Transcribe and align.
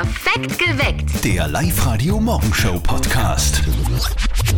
Perfekt 0.00 0.29
geweckt. 0.46 1.24
Der 1.24 1.48
Live-Radio-Morgenshow-Podcast. 1.48 3.62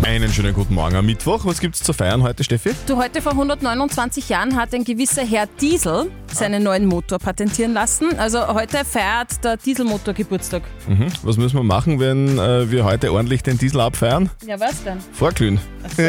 Einen 0.03 0.33
schönen 0.33 0.55
guten 0.55 0.75
Morgen 0.75 0.97
am 0.97 1.07
Mittwoch. 1.07 1.45
Was 1.45 1.61
gibt's 1.61 1.83
zu 1.83 1.93
feiern 1.93 2.23
heute, 2.23 2.45
Steffi? 2.45 2.71
Du, 2.87 2.97
heute 2.97 3.21
vor 3.21 3.33
129 3.33 4.29
Jahren 4.29 4.57
hat 4.57 4.75
ein 4.75 4.85
gewisser 4.85 5.25
Herr 5.25 5.47
Diesel 5.61 6.11
seinen 6.33 6.63
neuen 6.63 6.87
Motor 6.87 7.19
patentieren 7.19 7.73
lassen. 7.73 8.19
Also 8.19 8.47
heute 8.49 8.85
feiert 8.85 9.45
der 9.45 9.57
Dieselmotor 9.57 10.15
Geburtstag. 10.15 10.63
Mhm. 10.89 11.07
Was 11.23 11.37
müssen 11.37 11.57
wir 11.57 11.63
machen, 11.63 12.01
wenn 12.01 12.39
äh, 12.39 12.71
wir 12.71 12.85
heute 12.85 13.13
ordentlich 13.13 13.43
den 13.43 13.59
Diesel 13.59 13.81
abfeiern? 13.81 14.31
Ja, 14.47 14.59
was 14.59 14.83
denn? 14.85 14.99
Vorglühen. 15.13 15.61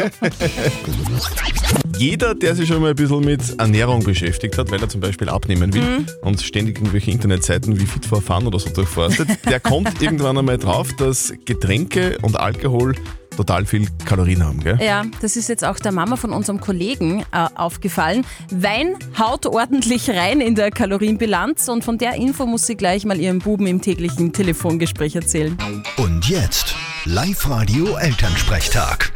Jeder, 1.98 2.34
der 2.34 2.54
sich 2.54 2.68
schon 2.68 2.80
mal 2.80 2.90
ein 2.90 2.96
bisschen 2.96 3.24
mit 3.24 3.58
Ernährung 3.58 4.02
beschäftigt 4.02 4.56
hat, 4.58 4.70
weil 4.70 4.80
er 4.80 4.88
zum 4.88 5.00
Beispiel 5.00 5.28
abnehmen 5.28 5.72
will 5.74 6.06
und 6.22 6.40
ständig 6.40 6.78
irgendwelche 6.78 7.10
Internetseiten 7.10 7.78
wie 7.78 7.86
Fit 7.86 8.06
for 8.06 8.22
Fun 8.22 8.46
oder 8.46 8.58
so 8.58 8.70
durchforstet, 8.70 9.28
der 9.48 9.60
kommt 9.64 10.00
irgendwann 10.02 10.38
einmal 10.38 10.58
drauf, 10.58 10.92
dass 10.92 11.34
Getränke 11.44 12.18
und 12.22 12.38
Alkohol 12.38 12.94
total 13.36 13.66
viel 13.66 13.88
Kalorien 14.04 14.44
haben, 14.44 14.60
gell? 14.60 14.78
Ja, 14.80 15.04
das 15.20 15.34
ist 15.34 15.48
jetzt 15.48 15.64
auch 15.64 15.78
der 15.80 15.90
Mama 15.90 16.14
von 16.14 16.32
unserem 16.32 16.60
Kollegen 16.60 17.24
äh, 17.32 17.48
aufgefallen. 17.56 18.24
Wein 18.50 18.96
haut 19.18 19.46
ordentlich 19.46 20.08
rein 20.08 20.40
in 20.40 20.54
der 20.54 20.70
Kalorienbilanz 20.70 21.68
und 21.68 21.84
von 21.84 21.98
der 21.98 22.14
Info 22.14 22.46
muss 22.46 22.66
sie 22.66 22.76
gleich 22.76 23.04
mal 23.04 23.18
ihrem 23.18 23.40
Buben 23.40 23.66
im 23.66 23.80
täglichen 23.82 24.32
Telefongespräch 24.32 25.16
erzählen. 25.16 25.58
Und 25.96 26.28
jetzt 26.28 26.76
Live-Radio 27.06 27.96
Elternsprechtag. 27.96 29.12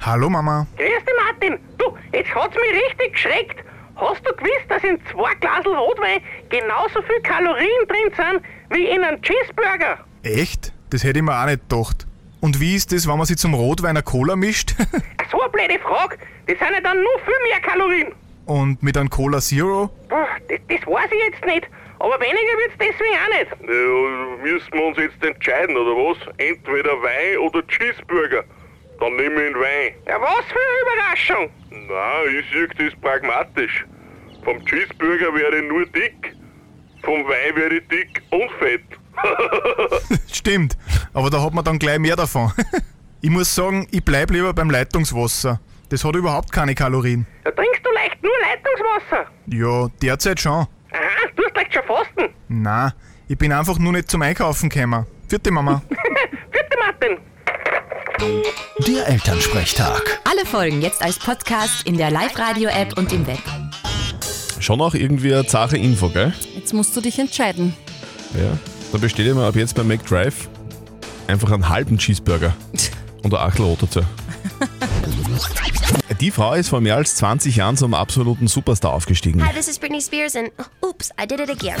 Hallo 0.00 0.28
Mama. 0.28 0.66
Grüß 0.76 0.86
dich, 0.86 1.14
Martin. 1.24 1.58
Du, 1.78 1.96
jetzt 2.12 2.34
hat's 2.34 2.54
mich 2.54 2.82
richtig 2.84 3.12
geschreckt. 3.12 3.64
Hast 3.96 4.26
du 4.26 4.32
gewusst, 4.34 4.64
dass 4.68 4.82
in 4.84 4.98
zwei 5.12 5.34
Glasel 5.36 5.74
Rotwein 5.74 6.20
genauso 6.48 7.00
viel 7.02 7.20
Kalorien 7.22 7.86
drin 7.88 8.12
sind 8.16 8.42
wie 8.70 8.86
in 8.88 9.02
einem 9.04 9.20
Cheeseburger? 9.22 9.98
Echt? 10.22 10.72
Das 10.90 11.04
hätte 11.04 11.18
ich 11.20 11.24
mir 11.24 11.38
auch 11.40 11.46
nicht 11.46 11.68
gedacht. 11.68 12.06
Und 12.40 12.60
wie 12.60 12.74
ist 12.74 12.92
das, 12.92 13.08
wenn 13.08 13.16
man 13.16 13.26
sich 13.26 13.36
zum 13.38 13.54
Rotwein 13.54 13.90
eine 13.90 14.02
Cola 14.02 14.36
mischt? 14.36 14.74
Ach, 14.80 15.30
So 15.30 15.40
eine 15.40 15.50
blöde 15.50 15.78
Frage. 15.78 16.18
Das 16.46 16.58
sind 16.58 16.72
ja 16.74 16.80
dann 16.80 16.98
nur 17.00 17.18
viel 17.24 17.34
mehr 17.50 17.60
Kalorien. 17.60 18.12
Und 18.46 18.82
mit 18.82 18.96
einem 18.98 19.08
Cola 19.08 19.40
Zero? 19.40 19.90
Boah, 20.08 20.26
das, 20.48 20.58
das 20.68 20.86
weiß 20.86 21.10
ich 21.10 21.32
jetzt 21.32 21.44
nicht. 21.46 21.66
Aber 22.00 22.20
weniger 22.20 22.58
wird's 22.58 22.74
deswegen 22.78 23.16
auch 23.24 23.38
nicht. 23.38 23.50
Ja, 23.62 24.52
müssen 24.52 24.72
wir 24.72 24.84
uns 24.84 24.98
jetzt 24.98 25.24
entscheiden, 25.24 25.76
oder 25.76 25.92
was? 25.92 26.18
Entweder 26.36 26.90
Wein 27.02 27.38
oder 27.38 27.66
Cheeseburger. 27.66 28.44
Dann 29.00 29.16
nehme 29.16 29.42
ich 29.46 29.52
den 29.52 29.60
Wein. 29.60 29.94
Ja, 30.06 30.20
was 30.20 30.44
für 30.46 30.58
eine 30.58 30.82
Überraschung. 30.82 31.50
Na, 31.88 32.24
ich 32.24 32.44
sehe 32.52 32.68
das 32.90 33.00
pragmatisch. 33.00 33.86
Vom 34.44 34.64
Cheeseburger 34.66 35.34
werde 35.34 35.62
ich 35.62 35.68
nur 35.68 35.86
dick, 35.86 36.36
vom 37.02 37.24
Wein 37.26 37.56
werde 37.56 37.78
ich 37.78 37.88
dick 37.88 38.22
und 38.30 38.50
fett. 38.58 38.82
Stimmt. 40.32 40.76
Aber 41.12 41.30
da 41.30 41.42
hat 41.42 41.54
man 41.54 41.64
dann 41.64 41.78
gleich 41.78 41.98
mehr 41.98 42.16
davon. 42.16 42.52
ich 43.20 43.30
muss 43.30 43.54
sagen, 43.54 43.86
ich 43.90 44.04
bleib 44.04 44.30
lieber 44.30 44.52
beim 44.52 44.70
Leitungswasser. 44.70 45.60
Das 45.88 46.04
hat 46.04 46.14
überhaupt 46.14 46.52
keine 46.52 46.74
Kalorien. 46.74 47.26
Da 47.44 47.50
trinkst 47.50 47.80
du 47.84 47.90
leicht 47.92 48.22
nur 48.22 48.32
Leitungswasser. 48.42 49.30
Ja, 49.46 49.88
derzeit 50.02 50.40
schon. 50.40 50.52
Aha, 50.52 50.68
du 51.36 51.44
hast 51.44 51.56
leicht 51.56 51.74
schon 51.74 51.82
Fasten. 51.84 52.34
Na, 52.48 52.94
ich 53.28 53.38
bin 53.38 53.52
einfach 53.52 53.78
nur 53.78 53.92
nicht 53.92 54.10
zum 54.10 54.22
Einkaufen 54.22 54.68
gekommen. 54.68 55.06
Vierte 55.28 55.50
Mama. 55.50 55.82
Bitte, 55.88 56.78
Martin. 56.78 57.18
Der 58.86 59.08
Elternsprechtag. 59.08 60.20
Alle 60.30 60.46
Folgen 60.46 60.82
jetzt 60.82 61.02
als 61.02 61.18
Podcast 61.18 61.86
in 61.86 61.96
der 61.96 62.10
Live-Radio-App 62.10 62.96
und 62.96 63.12
im 63.12 63.26
Web. 63.26 63.42
Schon 64.64 64.80
auch 64.80 64.94
irgendwie 64.94 65.34
eine 65.34 65.46
zache 65.46 65.76
Info, 65.76 66.08
gell? 66.08 66.32
Jetzt 66.54 66.72
musst 66.72 66.96
du 66.96 67.02
dich 67.02 67.18
entscheiden. 67.18 67.76
Ja. 68.32 68.56
Da 68.92 68.96
bestelle 68.96 69.28
ich 69.28 69.34
mir 69.34 69.44
ab 69.44 69.56
jetzt 69.56 69.74
beim 69.74 69.86
McDrive 69.86 70.48
einfach 71.26 71.50
einen 71.50 71.68
halben 71.68 71.98
Cheeseburger 71.98 72.54
und 73.22 73.34
ein 73.34 73.40
Achtel 73.40 73.66
Rot 73.66 73.82
dazu. 73.82 74.00
Die 76.18 76.30
Frau 76.30 76.54
ist 76.54 76.70
vor 76.70 76.80
mehr 76.80 76.96
als 76.96 77.16
20 77.16 77.56
Jahren 77.56 77.76
zum 77.76 77.92
absoluten 77.92 78.48
Superstar 78.48 78.94
aufgestiegen. 78.94 79.46
Hi, 79.46 79.52
this 79.52 79.68
is 79.68 79.78
Britney 79.78 80.00
Spears, 80.00 80.34
and 80.34 80.50
oops, 80.80 81.10
I 81.22 81.26
did 81.26 81.40
it 81.40 81.50
again. 81.50 81.76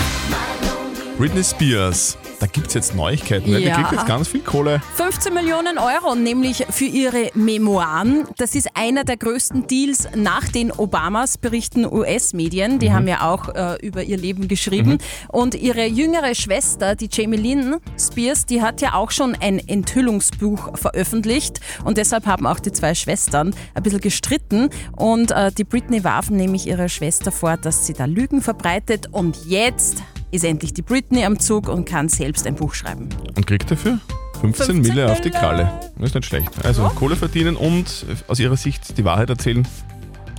Britney 1.16 1.44
Spears. 1.44 2.18
Da 2.40 2.46
gibt 2.46 2.66
es 2.66 2.74
jetzt 2.74 2.94
Neuigkeiten. 2.96 3.52
ne? 3.52 3.58
Die 3.58 3.66
Ja. 3.66 3.76
kriegt 3.76 3.92
jetzt 3.92 4.06
ganz 4.06 4.26
viel 4.26 4.40
Kohle. 4.40 4.82
15 4.96 5.32
Millionen 5.32 5.78
Euro, 5.78 6.16
nämlich 6.16 6.66
für 6.68 6.84
ihre 6.86 7.30
Memoiren. 7.34 8.24
Das 8.36 8.56
ist 8.56 8.68
einer 8.74 9.04
der 9.04 9.16
größten 9.16 9.68
Deals 9.68 10.08
nach 10.16 10.48
den 10.48 10.72
Obamas, 10.72 11.38
berichten 11.38 11.86
US-Medien. 11.86 12.80
Die 12.80 12.92
haben 12.92 13.06
ja 13.06 13.30
auch 13.30 13.48
äh, 13.54 13.76
über 13.86 14.02
ihr 14.02 14.16
Leben 14.18 14.48
geschrieben. 14.48 14.98
Und 15.28 15.54
ihre 15.54 15.86
jüngere 15.86 16.34
Schwester, 16.34 16.96
die 16.96 17.08
Jamie 17.10 17.36
Lynn 17.38 17.76
Spears, 17.96 18.44
die 18.44 18.60
hat 18.60 18.80
ja 18.80 18.94
auch 18.94 19.12
schon 19.12 19.36
ein 19.40 19.60
Enthüllungsbuch 19.60 20.76
veröffentlicht. 20.76 21.60
Und 21.84 21.96
deshalb 21.96 22.26
haben 22.26 22.44
auch 22.46 22.58
die 22.58 22.72
zwei 22.72 22.94
Schwestern 22.96 23.54
ein 23.74 23.82
bisschen 23.84 24.00
gestritten. 24.00 24.68
Und 24.96 25.30
äh, 25.30 25.52
die 25.52 25.64
Britney 25.64 26.02
warf 26.02 26.28
nämlich 26.30 26.66
ihrer 26.66 26.88
Schwester 26.88 27.30
vor, 27.30 27.56
dass 27.56 27.86
sie 27.86 27.92
da 27.94 28.04
Lügen 28.06 28.42
verbreitet. 28.42 29.08
Und 29.12 29.38
jetzt 29.46 30.02
ist 30.34 30.44
endlich 30.44 30.74
die 30.74 30.82
Britney 30.82 31.24
am 31.24 31.38
Zug 31.38 31.68
und 31.68 31.84
kann 31.84 32.08
selbst 32.08 32.46
ein 32.46 32.56
Buch 32.56 32.74
schreiben. 32.74 33.08
Und 33.36 33.46
kriegt 33.46 33.70
dafür 33.70 34.00
15, 34.40 34.66
15 34.66 34.80
Mille 34.82 35.12
auf 35.12 35.20
die. 35.20 35.30
Kralle. 35.30 35.70
Das 35.96 36.08
ist 36.08 36.14
nicht 36.14 36.26
schlecht. 36.26 36.50
Also 36.64 36.88
Kohle 36.96 37.14
verdienen 37.16 37.56
und 37.56 38.04
aus 38.26 38.40
ihrer 38.40 38.56
Sicht 38.56 38.98
die 38.98 39.04
Wahrheit 39.04 39.30
erzählen. 39.30 39.66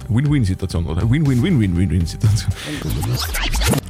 Win-Win-Situation 0.09 0.85
oder 0.85 1.09
Win-Win-Win-Win-Win-Situation. 1.09 2.53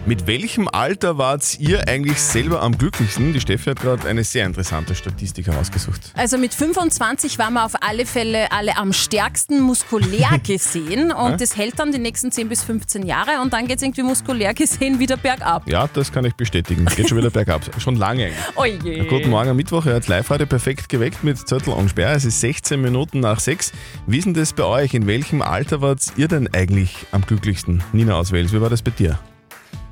Mit 0.08 0.28
welchem 0.28 0.68
Alter 0.68 1.18
wart 1.18 1.58
ihr 1.60 1.88
eigentlich 1.88 2.22
selber 2.22 2.62
am 2.62 2.78
glücklichsten? 2.78 3.34
Die 3.34 3.40
Steffi 3.40 3.72
hat 3.72 3.82
gerade 3.82 4.08
eine 4.08 4.24
sehr 4.24 4.46
interessante 4.46 4.94
Statistik 4.94 5.48
herausgesucht. 5.48 6.12
Also 6.14 6.38
mit 6.38 6.54
25 6.54 7.40
waren 7.40 7.54
wir 7.54 7.66
auf 7.66 7.74
alle 7.82 8.06
Fälle 8.06 8.52
alle 8.52 8.78
am 8.78 8.94
stärksten 8.94 9.62
muskulär 9.62 10.38
gesehen 10.46 11.12
und 11.12 11.42
das 11.42 11.58
hält 11.58 11.80
dann 11.80 11.92
die 11.92 11.98
nächsten 11.98 12.32
10 12.32 12.50
bis 12.50 12.64
15 12.64 13.04
Jahre 13.08 13.42
und 13.42 13.52
dann 13.52 13.66
geht 13.66 13.78
es 13.78 13.82
irgendwie 13.82 14.04
muskulär 14.04 14.54
gesehen 14.54 15.00
wieder 15.00 15.18
bergab. 15.18 15.68
Ja, 15.68 15.90
das 15.92 16.12
kann 16.12 16.24
ich 16.24 16.36
bestätigen. 16.36 16.86
Geht 16.86 17.10
schon 17.10 17.18
wieder 17.18 17.30
bergab. 17.32 17.64
Schon 17.80 17.96
lange 17.96 18.26
eigentlich. 18.26 18.84
Oje. 18.84 19.06
Guten 19.08 19.32
Morgen 19.32 19.50
am 19.50 19.58
Mittwoch, 19.58 19.88
ihr 19.88 19.96
habt 19.96 20.08
live 20.08 20.30
heute 20.30 20.46
perfekt 20.46 20.88
geweckt 20.88 21.24
mit 21.24 21.40
Zettel 21.48 21.74
und 21.74 21.90
Sperr. 21.90 22.12
Es 22.12 22.26
ist 22.26 22.42
16 22.42 22.80
Minuten 22.80 23.22
nach 23.22 23.40
6. 23.40 23.72
Wie 24.06 24.20
ist 24.20 24.26
denn 24.26 24.36
das 24.36 24.54
bei 24.54 24.66
euch? 24.66 24.94
In 24.94 25.08
welchem 25.08 25.42
Alter 25.42 25.82
wart 25.82 26.02
ihr 26.16 26.28
denn 26.28 26.48
eigentlich 26.54 27.08
am 27.12 27.24
glücklichsten? 27.26 27.84
Nina 27.92 28.14
aus 28.14 28.32
Wales, 28.32 28.54
wie 28.54 28.62
war 28.62 28.70
das 28.70 28.84
bei 28.84 28.92
dir? 28.92 29.18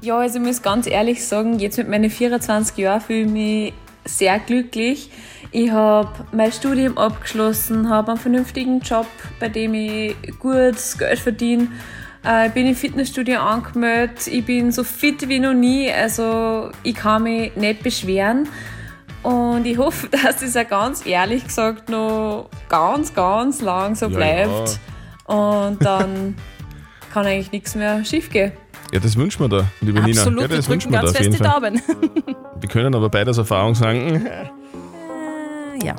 Ja, 0.03 0.17
also 0.17 0.37
ich 0.37 0.45
muss 0.45 0.61
ganz 0.61 0.85
ehrlich 0.85 1.25
sagen, 1.25 1.59
jetzt 1.59 1.77
mit 1.77 1.87
meinen 1.87 2.09
24 2.09 2.75
Jahren 2.77 2.99
fühle 2.99 3.21
ich 3.21 3.29
mich 3.29 3.73
sehr 4.03 4.37
glücklich. 4.37 5.09
Ich 5.51 5.71
habe 5.71 6.09
mein 6.33 6.51
Studium 6.51 6.97
abgeschlossen, 6.97 7.87
habe 7.87 8.11
einen 8.11 8.19
vernünftigen 8.19 8.81
Job, 8.81 9.07
bei 9.39 9.47
dem 9.47 9.73
ich 9.73 10.13
gutes 10.39 10.97
Geld 10.97 11.19
verdiene. 11.19 11.69
Äh, 12.25 12.47
Ich 12.47 12.53
bin 12.53 12.67
im 12.67 12.75
Fitnessstudio 12.75 13.39
angemeldet, 13.39 14.27
ich 14.27 14.45
bin 14.45 14.73
so 14.73 14.83
fit 14.83 15.29
wie 15.29 15.39
noch 15.39 15.53
nie, 15.53 15.89
also 15.89 16.71
ich 16.83 16.95
kann 16.95 17.23
mich 17.23 17.55
nicht 17.55 17.81
beschweren. 17.81 18.49
Und 19.21 19.65
ich 19.65 19.77
hoffe, 19.77 20.09
dass 20.11 20.41
das 20.41 20.57
auch 20.57 20.67
ganz 20.67 21.05
ehrlich 21.05 21.45
gesagt 21.45 21.87
noch 21.87 22.49
ganz, 22.67 23.13
ganz 23.13 23.61
lang 23.61 23.95
so 23.95 24.07
Ja, 24.07 24.17
bleibt. 24.17 24.79
Und 25.27 25.77
dann 25.79 26.35
kann 27.13 27.25
eigentlich 27.25 27.53
nichts 27.53 27.73
mehr 27.75 28.03
schiefgehen. 28.03 28.51
Ja, 28.93 28.99
das 28.99 29.15
wünschen 29.15 29.41
wir 29.41 29.49
da, 29.49 29.65
liebe 29.81 29.99
Nina. 30.01 30.21
Absolut, 30.21 30.41
Ja, 30.43 30.49
wir 30.51 30.57
das 30.57 30.69
wünschen 30.69 30.91
drücken 30.91 31.07
wir 31.07 31.11
da 31.11 31.19
ganz 31.19 31.19
jeden 31.19 31.33
fest 31.33 31.43
die 31.43 31.49
Fall. 31.49 32.25
Daumen. 32.25 32.35
Wir 32.61 32.69
können 32.69 32.93
aber 32.95 33.09
beide 33.09 33.31
aus 33.31 33.37
Erfahrung 33.39 33.73
sagen, 33.75 34.25
ja, 35.83 35.95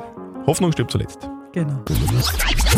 Hoffnung 0.47 0.71
stirbt 0.71 0.91
zuletzt. 0.91 1.29
genau. 1.51 1.83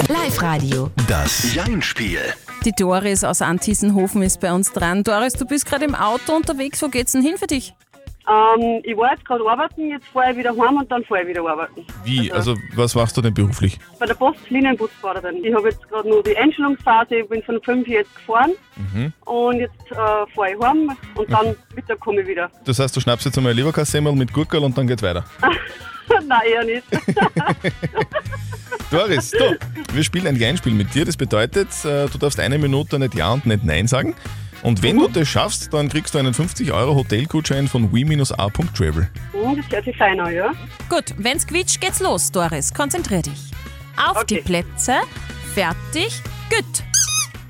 Live-Radio. 0.09 0.89
Das 1.07 1.53
Jein-Spiel. 1.53 2.19
Die 2.65 2.71
Doris 2.73 3.23
aus 3.23 3.41
Antiesenhofen 3.41 4.21
ist 4.23 4.39
bei 4.41 4.51
uns 4.51 4.73
dran. 4.73 5.03
Doris, 5.03 5.33
du 5.33 5.45
bist 5.45 5.65
gerade 5.67 5.85
im 5.85 5.95
Auto 5.95 6.33
unterwegs. 6.35 6.81
Wo 6.81 6.87
geht's 6.89 7.11
denn 7.13 7.21
hin 7.21 7.37
für 7.37 7.47
dich? 7.47 7.73
Ähm, 8.29 8.81
ich 8.83 8.97
war 8.97 9.11
jetzt 9.11 9.23
gerade 9.25 9.43
arbeiten, 9.49 9.89
jetzt 9.89 10.05
fahre 10.07 10.31
ich 10.31 10.37
wieder 10.37 10.49
heim 10.51 10.77
und 10.77 10.91
dann 10.91 11.03
fahre 11.05 11.21
ich 11.21 11.29
wieder 11.29 11.47
arbeiten. 11.47 11.85
Wie? 12.03 12.31
Also, 12.31 12.55
was 12.75 12.93
machst 12.93 13.15
du 13.15 13.21
denn 13.21 13.33
beruflich? 13.33 13.79
Bei 13.99 14.05
der 14.05 14.15
Post 14.15 14.49
Linienbusfahrerin. 14.49 15.43
Ich 15.45 15.53
habe 15.53 15.69
jetzt 15.69 15.87
gerade 15.87 16.09
nur 16.09 16.21
die 16.23 16.35
Einstellungsphase, 16.35 17.15
ich 17.17 17.29
bin 17.29 17.41
von 17.43 17.61
5 17.61 17.87
jetzt 17.87 18.13
gefahren 18.15 18.51
und 19.25 19.59
jetzt 19.59 19.91
äh, 19.91 19.95
fahre 19.95 20.51
ich 20.53 20.59
heim 20.61 20.91
und 21.15 21.31
dann 21.31 21.55
Mittag 21.75 21.99
komme 22.01 22.21
ich 22.21 22.27
wieder. 22.27 22.51
Das 22.65 22.79
heißt, 22.79 22.95
du 22.95 22.99
schnappst 22.99 23.25
jetzt 23.25 23.37
einmal 23.37 23.53
ein 23.53 23.57
Leberkassemmel 23.57 24.13
mit 24.13 24.33
Gurkel 24.33 24.61
und 24.63 24.77
dann 24.77 24.87
geht's 24.87 25.03
weiter. 25.03 25.23
Nein, 26.27 26.39
eher 26.49 26.63
nicht. 26.63 26.83
Doris, 28.91 29.31
du, 29.31 29.57
wir 29.93 30.03
spielen 30.03 30.27
ein 30.27 30.37
Jein-Spiel 30.37 30.73
mit 30.73 30.93
dir. 30.93 31.05
Das 31.05 31.17
bedeutet, 31.17 31.67
äh, 31.83 32.07
du 32.07 32.17
darfst 32.17 32.39
eine 32.39 32.57
Minute 32.57 32.99
nicht 32.99 33.15
Ja 33.15 33.33
und 33.33 33.45
nicht 33.45 33.63
Nein 33.63 33.87
sagen. 33.87 34.15
Und 34.63 34.81
wenn 34.83 34.97
du 34.97 35.07
das 35.07 35.27
schaffst, 35.27 35.73
dann 35.73 35.87
kriegst 35.89 36.13
du 36.13 36.19
einen 36.19 36.33
50 36.33 36.71
Euro 36.71 36.95
Hotelgutschein 36.95 37.67
von 37.67 37.91
we-a.travel. 37.93 39.09
Hm, 39.31 39.57
das 39.57 39.71
hört 39.71 39.85
sich 39.85 39.95
fein 39.97 40.19
an, 40.19 40.33
ja? 40.33 40.51
Gut, 40.89 41.13
wenn's 41.17 41.45
quietscht, 41.45 41.79
geht's 41.79 41.99
los, 41.99 42.31
Doris. 42.31 42.73
Konzentrier 42.73 43.21
dich. 43.21 43.51
Auf 43.95 44.25
die 44.25 44.35
Okay. 44.39 44.43
Plätze. 44.43 44.95
Fertig. 45.53 46.21
Gut. 46.49 46.83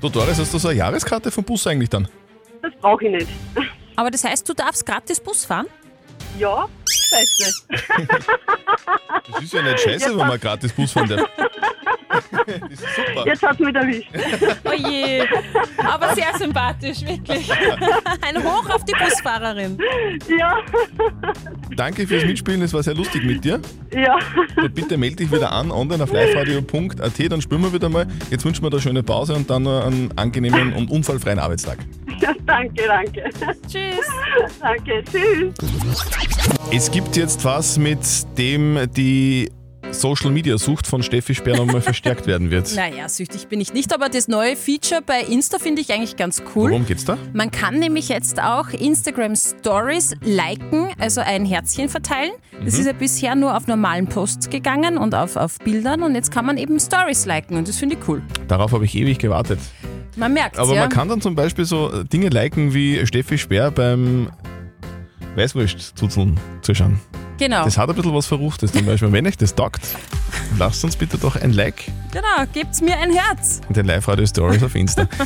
Du 0.00 0.08
Doris, 0.08 0.38
hast 0.38 0.52
du 0.54 0.58
so 0.58 0.68
eine 0.68 0.78
Jahreskarte 0.78 1.30
vom 1.30 1.44
Bus 1.44 1.66
eigentlich 1.66 1.90
dann? 1.90 2.08
Das 2.62 2.72
brauche 2.80 3.04
ich 3.06 3.10
nicht. 3.10 3.28
Aber 3.96 4.10
das 4.10 4.22
heißt, 4.24 4.48
du 4.48 4.54
darfst 4.54 4.86
gratis 4.86 5.18
Bus 5.20 5.44
fahren? 5.44 5.66
Ja, 6.38 6.68
scheiße. 6.88 7.64
Das 9.32 9.42
ist 9.42 9.52
ja 9.52 9.62
nicht 9.62 9.80
scheiße, 9.80 10.10
wenn 10.16 10.26
man 10.28 10.38
gratis 10.38 10.72
Bus 10.72 10.92
fahren 10.92 11.08
darf. 11.08 11.28
Das 12.08 12.46
ist 12.70 12.80
super. 12.96 13.26
Jetzt 13.26 13.42
hat's 13.42 13.58
mich 13.58 13.74
erwischt. 13.74 14.08
Oh 14.64 14.72
je, 14.72 15.22
aber 15.76 16.14
sehr 16.14 16.36
sympathisch, 16.38 17.02
wirklich. 17.02 17.50
Ein 18.26 18.42
Hoch 18.42 18.68
auf 18.70 18.84
die 18.84 18.92
Busfahrerin. 18.92 19.78
Ja, 20.38 20.58
Danke 21.76 22.06
fürs 22.06 22.24
Mitspielen, 22.24 22.62
es 22.62 22.72
war 22.72 22.82
sehr 22.82 22.94
lustig 22.94 23.24
mit 23.24 23.44
dir. 23.44 23.60
ja. 23.92 24.16
Und 24.56 24.74
bitte 24.74 24.96
melde 24.96 25.16
dich 25.16 25.30
wieder 25.32 25.52
an, 25.52 25.70
online 25.70 26.02
auf 26.02 26.10
liveradio.at, 26.12 27.32
dann 27.32 27.40
spielen 27.40 27.62
wir 27.62 27.72
wieder 27.72 27.88
mal. 27.88 28.06
Jetzt 28.30 28.44
wünschen 28.44 28.62
wir 28.64 28.70
dir 28.70 28.76
eine 28.76 28.82
schöne 28.82 29.02
Pause 29.02 29.34
und 29.34 29.48
dann 29.48 29.62
noch 29.62 29.84
einen 29.86 30.10
angenehmen 30.16 30.72
und 30.72 30.90
unfallfreien 30.90 31.38
Arbeitstag. 31.38 31.78
ja 32.20 32.32
danke, 32.46 32.82
danke. 32.86 33.24
Tschüss. 33.66 34.06
Danke, 34.60 35.04
tschüss. 35.10 35.54
Es 36.72 36.90
gibt 36.90 37.16
jetzt 37.16 37.44
was, 37.44 37.78
mit 37.78 37.98
dem 38.36 38.78
die 38.96 39.50
Social 39.90 40.30
Media 40.30 40.58
Sucht 40.58 40.86
von 40.86 41.02
Steffi 41.02 41.34
Speer 41.34 41.56
nochmal 41.56 41.80
verstärkt 41.80 42.26
werden 42.26 42.50
wird. 42.50 42.74
Naja, 42.76 43.08
süchtig 43.08 43.48
bin 43.48 43.60
ich 43.60 43.72
nicht, 43.72 43.92
aber 43.94 44.08
das 44.08 44.28
neue 44.28 44.54
Feature 44.54 45.00
bei 45.04 45.20
Insta 45.22 45.58
finde 45.58 45.80
ich 45.82 45.92
eigentlich 45.92 46.16
ganz 46.16 46.42
cool. 46.54 46.70
Worum 46.70 46.86
geht's 46.86 47.04
da? 47.04 47.16
Man 47.32 47.50
kann 47.50 47.78
nämlich 47.78 48.08
jetzt 48.08 48.40
auch 48.40 48.68
Instagram 48.70 49.34
Stories 49.34 50.14
liken, 50.22 50.88
also 50.98 51.20
ein 51.20 51.44
Herzchen 51.46 51.88
verteilen. 51.88 52.32
Das 52.64 52.74
Mhm. 52.74 52.80
ist 52.80 52.86
ja 52.86 52.92
bisher 52.92 53.34
nur 53.34 53.56
auf 53.56 53.66
normalen 53.66 54.06
Posts 54.06 54.50
gegangen 54.50 54.98
und 54.98 55.14
auf, 55.14 55.36
auf 55.36 55.58
Bildern 55.58 56.02
und 56.02 56.14
jetzt 56.14 56.30
kann 56.30 56.44
man 56.44 56.58
eben 56.58 56.78
Stories 56.78 57.24
liken 57.26 57.56
und 57.56 57.66
das 57.68 57.76
finde 57.78 57.96
ich 57.96 58.08
cool. 58.08 58.22
Darauf 58.46 58.72
habe 58.72 58.84
ich 58.84 58.94
ewig 58.94 59.18
gewartet. 59.18 59.58
Man 60.16 60.32
merkt 60.32 60.58
Aber 60.58 60.74
ja. 60.74 60.80
man 60.82 60.90
kann 60.90 61.08
dann 61.08 61.20
zum 61.20 61.34
Beispiel 61.34 61.64
so 61.64 62.02
Dinge 62.04 62.28
liken 62.28 62.74
wie 62.74 63.06
Steffi 63.06 63.38
Speer 63.38 63.70
beim 63.70 64.30
Weißwurst-Zuzeln 65.36 66.38
zuschauen. 66.62 66.98
Genau. 67.38 67.64
Das 67.64 67.78
hat 67.78 67.88
ein 67.88 67.94
bisschen 67.96 68.14
was 68.14 68.26
Verruchtes 68.26 68.72
zum 68.72 68.84
Beispiel. 68.86 69.10
Wenn 69.12 69.26
euch 69.26 69.36
das 69.36 69.54
taugt, 69.54 69.80
lasst 70.58 70.84
uns 70.84 70.96
bitte 70.96 71.16
doch 71.18 71.36
ein 71.36 71.52
Like 71.52 71.90
Genau, 72.10 72.46
gebt's 72.52 72.80
mir 72.80 72.96
ein 72.98 73.12
Herz. 73.12 73.60
in 73.68 73.74
den 73.74 73.86
Live-Radio-Stories 73.86 74.62
auf 74.62 74.74
Insta. 74.74 75.08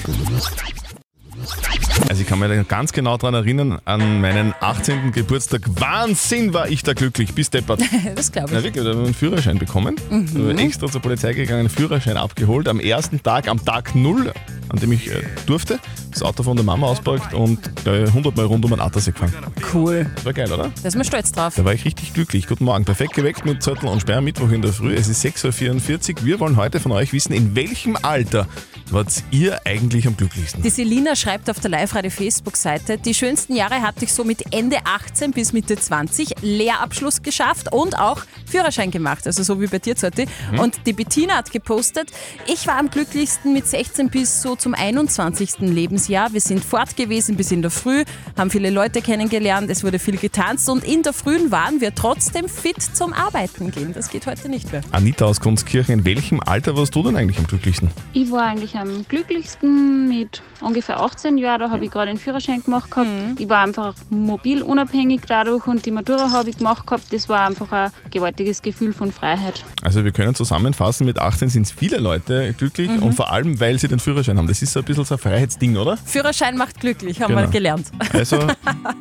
Also 2.08 2.22
ich 2.22 2.26
kann 2.28 2.38
mich 2.40 2.68
ganz 2.68 2.92
genau 2.92 3.16
daran 3.16 3.34
erinnern, 3.34 3.78
an 3.84 4.20
meinen 4.20 4.52
18. 4.60 5.12
Geburtstag. 5.12 5.62
Wahnsinn 5.80 6.52
war 6.52 6.68
ich 6.68 6.82
da 6.82 6.92
glücklich, 6.92 7.32
bis 7.34 7.48
deppert. 7.50 7.80
Das 8.14 8.30
glaube 8.30 8.50
Na 8.52 8.58
ich. 8.58 8.64
wirklich, 8.64 8.84
da 8.84 8.90
haben 8.90 8.98
wir 8.98 9.04
einen 9.06 9.14
Führerschein 9.14 9.58
bekommen. 9.58 9.96
Mhm. 10.10 10.58
Extra 10.58 10.88
zur 10.88 11.00
Polizei 11.00 11.32
gegangen, 11.32 11.60
einen 11.60 11.68
Führerschein 11.70 12.16
abgeholt. 12.16 12.68
Am 12.68 12.80
ersten 12.80 13.22
Tag, 13.22 13.48
am 13.48 13.64
Tag 13.64 13.94
null, 13.94 14.32
an 14.68 14.78
dem 14.78 14.92
ich 14.92 15.10
äh, 15.10 15.22
durfte, 15.46 15.78
das 16.10 16.22
Auto 16.22 16.42
von 16.42 16.56
der 16.56 16.64
Mama 16.64 16.86
ausparkt 16.88 17.32
und 17.32 17.58
äh, 17.86 18.04
100 18.06 18.36
Mal 18.36 18.44
rund 18.46 18.64
um 18.64 18.70
den 18.72 18.80
Attersee 18.80 19.12
gefahren. 19.12 19.32
Cool. 19.72 20.06
Das 20.16 20.24
war 20.26 20.32
geil, 20.32 20.52
oder? 20.52 20.70
Da 20.82 20.88
ist 20.88 20.94
man 20.96 21.04
stolz 21.04 21.32
drauf. 21.32 21.54
Da 21.56 21.64
war 21.64 21.72
ich 21.72 21.84
richtig 21.84 22.12
glücklich. 22.12 22.46
Guten 22.46 22.64
Morgen. 22.64 22.84
Perfekt 22.84 23.14
geweckt 23.14 23.44
mit 23.46 23.62
Zettel 23.62 23.88
und 23.88 24.00
Sperr 24.00 24.20
Mittwoch 24.20 24.50
in 24.50 24.60
der 24.62 24.72
Früh. 24.72 24.94
Es 24.94 25.08
ist 25.08 25.24
6.44 25.24 26.18
Uhr. 26.20 26.24
Wir 26.26 26.40
wollen 26.40 26.56
heute 26.56 26.80
von 26.80 26.92
euch 26.92 27.12
wissen, 27.12 27.32
in 27.32 27.54
welchem 27.54 27.96
Alter 28.02 28.46
wart 28.92 29.22
ihr 29.30 29.60
eigentlich 29.66 30.06
am 30.06 30.16
glücklichsten? 30.16 30.62
Die 30.62 30.70
Selina 30.70 31.16
schreibt 31.16 31.48
auf 31.48 31.60
der 31.60 31.70
Live-Radio-Facebook-Seite, 31.70 32.98
die 32.98 33.14
schönsten 33.14 33.56
Jahre 33.56 33.82
hatte 33.82 34.04
ich 34.04 34.12
so 34.12 34.24
mit 34.24 34.54
Ende 34.54 34.78
18 34.84 35.32
bis 35.32 35.52
Mitte 35.52 35.76
20, 35.76 36.42
Lehrabschluss 36.42 37.22
geschafft 37.22 37.72
und 37.72 37.98
auch 37.98 38.22
Führerschein 38.46 38.90
gemacht, 38.90 39.26
also 39.26 39.42
so 39.42 39.60
wie 39.60 39.66
bei 39.66 39.78
dir, 39.78 39.96
Zotti. 39.96 40.26
Mhm. 40.52 40.58
Und 40.58 40.86
die 40.86 40.92
Bettina 40.92 41.34
hat 41.36 41.50
gepostet, 41.50 42.10
ich 42.46 42.66
war 42.66 42.78
am 42.78 42.90
glücklichsten 42.90 43.52
mit 43.52 43.66
16 43.66 44.10
bis 44.10 44.42
so 44.42 44.56
zum 44.56 44.74
21. 44.74 45.60
Lebensjahr. 45.60 46.32
Wir 46.32 46.40
sind 46.40 46.64
fort 46.64 46.96
gewesen 46.96 47.36
bis 47.36 47.50
in 47.50 47.62
der 47.62 47.70
Früh, 47.70 48.04
haben 48.36 48.50
viele 48.50 48.70
Leute 48.70 49.00
kennengelernt, 49.00 49.70
es 49.70 49.84
wurde 49.84 49.98
viel 49.98 50.18
getanzt 50.18 50.68
und 50.68 50.84
in 50.84 51.02
der 51.02 51.12
Frühen 51.12 51.50
waren 51.50 51.80
wir 51.80 51.94
trotzdem 51.94 52.48
fit 52.48 52.82
zum 52.82 53.12
Arbeiten 53.12 53.70
gehen. 53.70 53.94
Das 53.94 54.10
geht 54.10 54.26
heute 54.26 54.48
nicht 54.48 54.70
mehr. 54.72 54.82
Anita 54.90 55.24
aus 55.24 55.40
Kunstkirchen, 55.40 56.00
in 56.00 56.04
welchem 56.04 56.40
Alter 56.40 56.76
warst 56.76 56.94
du 56.94 57.02
denn 57.02 57.16
eigentlich 57.16 57.38
am 57.38 57.46
glücklichsten? 57.46 57.90
Ich 58.12 58.30
war 58.30 58.42
eigentlich 58.42 58.74
am 58.76 58.81
glücklichsten 59.08 60.08
mit 60.08 60.42
ungefähr 60.60 61.00
18 61.00 61.38
Jahren. 61.38 61.60
Da 61.60 61.70
habe 61.70 61.84
ich 61.84 61.90
gerade 61.90 62.10
den 62.10 62.18
Führerschein 62.18 62.62
gemacht 62.62 62.90
gehabt. 62.90 63.08
Ich 63.38 63.48
war 63.48 63.62
einfach 63.62 63.94
mobil 64.10 64.62
unabhängig 64.62 65.22
dadurch 65.26 65.66
und 65.66 65.84
die 65.86 65.90
Matura 65.90 66.30
habe 66.30 66.50
ich 66.50 66.58
gemacht 66.58 66.86
gehabt. 66.86 67.12
Das 67.12 67.28
war 67.28 67.46
einfach 67.46 67.70
ein 67.72 67.90
gewaltiges 68.10 68.62
Gefühl 68.62 68.92
von 68.92 69.12
Freiheit. 69.12 69.64
Also 69.82 70.04
wir 70.04 70.12
können 70.12 70.34
zusammenfassen, 70.34 71.06
mit 71.06 71.18
18 71.18 71.48
sind 71.48 71.66
viele 71.68 71.98
Leute 71.98 72.54
glücklich 72.56 72.90
Mhm. 72.90 73.02
und 73.02 73.12
vor 73.14 73.32
allem, 73.32 73.58
weil 73.60 73.78
sie 73.78 73.88
den 73.88 73.98
Führerschein 73.98 74.38
haben. 74.38 74.46
Das 74.48 74.62
ist 74.62 74.72
so 74.72 74.80
ein 74.80 74.84
bisschen 74.84 75.04
so 75.04 75.14
ein 75.14 75.18
Freiheitsding, 75.18 75.76
oder? 75.76 75.96
Führerschein 75.96 76.56
macht 76.56 76.80
glücklich, 76.80 77.20
haben 77.20 77.28
Genau. 77.34 77.42
wir 77.42 77.48
gelernt. 77.48 77.90
Also 78.12 78.38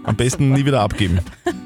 am 0.04 0.16
besten 0.16 0.52
nie 0.54 0.66
wieder 0.66 0.82
abgeben. 0.82 1.20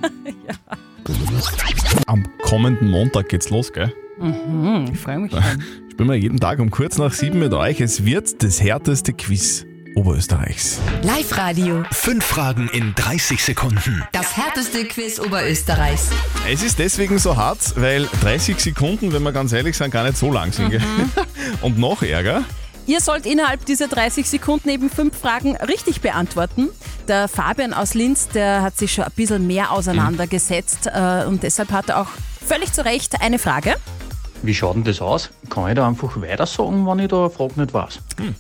Am 2.08 2.24
kommenden 2.44 2.90
Montag 2.90 3.30
geht's 3.30 3.50
los, 3.50 3.72
gell? 3.72 3.94
Mhm, 4.20 4.86
ich 4.94 5.00
freue 5.00 5.20
mich 5.20 5.32
schon. 5.32 5.44
Spielen 5.96 6.10
wir 6.10 6.18
jeden 6.18 6.42
Tag 6.42 6.60
um 6.60 6.72
kurz 6.72 6.98
nach 6.98 7.14
sieben 7.14 7.40
mit 7.40 7.54
euch. 7.54 7.80
Es 7.80 8.04
wird 8.04 8.44
das 8.44 8.62
härteste 8.62 9.14
Quiz 9.14 9.66
Oberösterreichs. 9.96 10.82
Live-Radio. 11.04 11.86
Fünf 11.90 12.26
Fragen 12.26 12.70
in 12.74 12.94
30 12.96 13.42
Sekunden. 13.42 14.04
Das 14.12 14.36
härteste 14.36 14.84
Quiz 14.84 15.22
Oberösterreichs. 15.22 16.10
Es 16.52 16.64
ist 16.64 16.80
deswegen 16.80 17.18
so 17.18 17.38
hart, 17.38 17.76
weil 17.78 18.10
30 18.20 18.60
Sekunden, 18.60 19.14
wenn 19.14 19.24
wir 19.24 19.32
ganz 19.32 19.54
ehrlich 19.54 19.78
sind, 19.78 19.92
gar 19.92 20.04
nicht 20.04 20.18
so 20.18 20.34
lang 20.34 20.52
sind. 20.52 20.72
Gell? 20.72 20.82
Und 21.62 21.80
noch 21.80 22.02
ärger, 22.02 22.44
Ihr 22.88 23.00
sollt 23.00 23.26
innerhalb 23.26 23.66
dieser 23.66 23.88
30 23.88 24.30
Sekunden 24.30 24.68
eben 24.68 24.90
fünf 24.90 25.18
Fragen 25.18 25.56
richtig 25.56 26.02
beantworten. 26.02 26.68
Der 27.08 27.30
Fabian 27.30 27.74
aus 27.74 27.94
Linz, 27.94 28.28
der 28.28 28.62
hat 28.62 28.78
sich 28.78 28.94
schon 28.94 29.06
ein 29.06 29.12
bisschen 29.16 29.48
mehr 29.48 29.72
auseinandergesetzt 29.72 30.88
äh, 30.94 31.24
und 31.26 31.42
deshalb 31.42 31.72
hat 31.72 31.90
er 31.90 32.02
auch 32.02 32.10
völlig 32.46 32.74
zu 32.74 32.84
Recht 32.86 33.22
eine 33.22 33.40
Frage. 33.40 33.78
Wie 34.46 34.54
schaut 34.54 34.76
denn 34.76 34.84
das 34.84 35.02
aus? 35.02 35.30
Kann 35.50 35.70
ich 35.70 35.76
da 35.76 35.88
einfach 35.88 36.16
weiter 36.22 36.46
sagen, 36.46 36.86
wenn 36.88 37.00
ich 37.00 37.08
da 37.08 37.22
eine 37.22 37.30
Frage 37.30 37.60
nicht 37.60 37.74
weiß? 37.74 38.00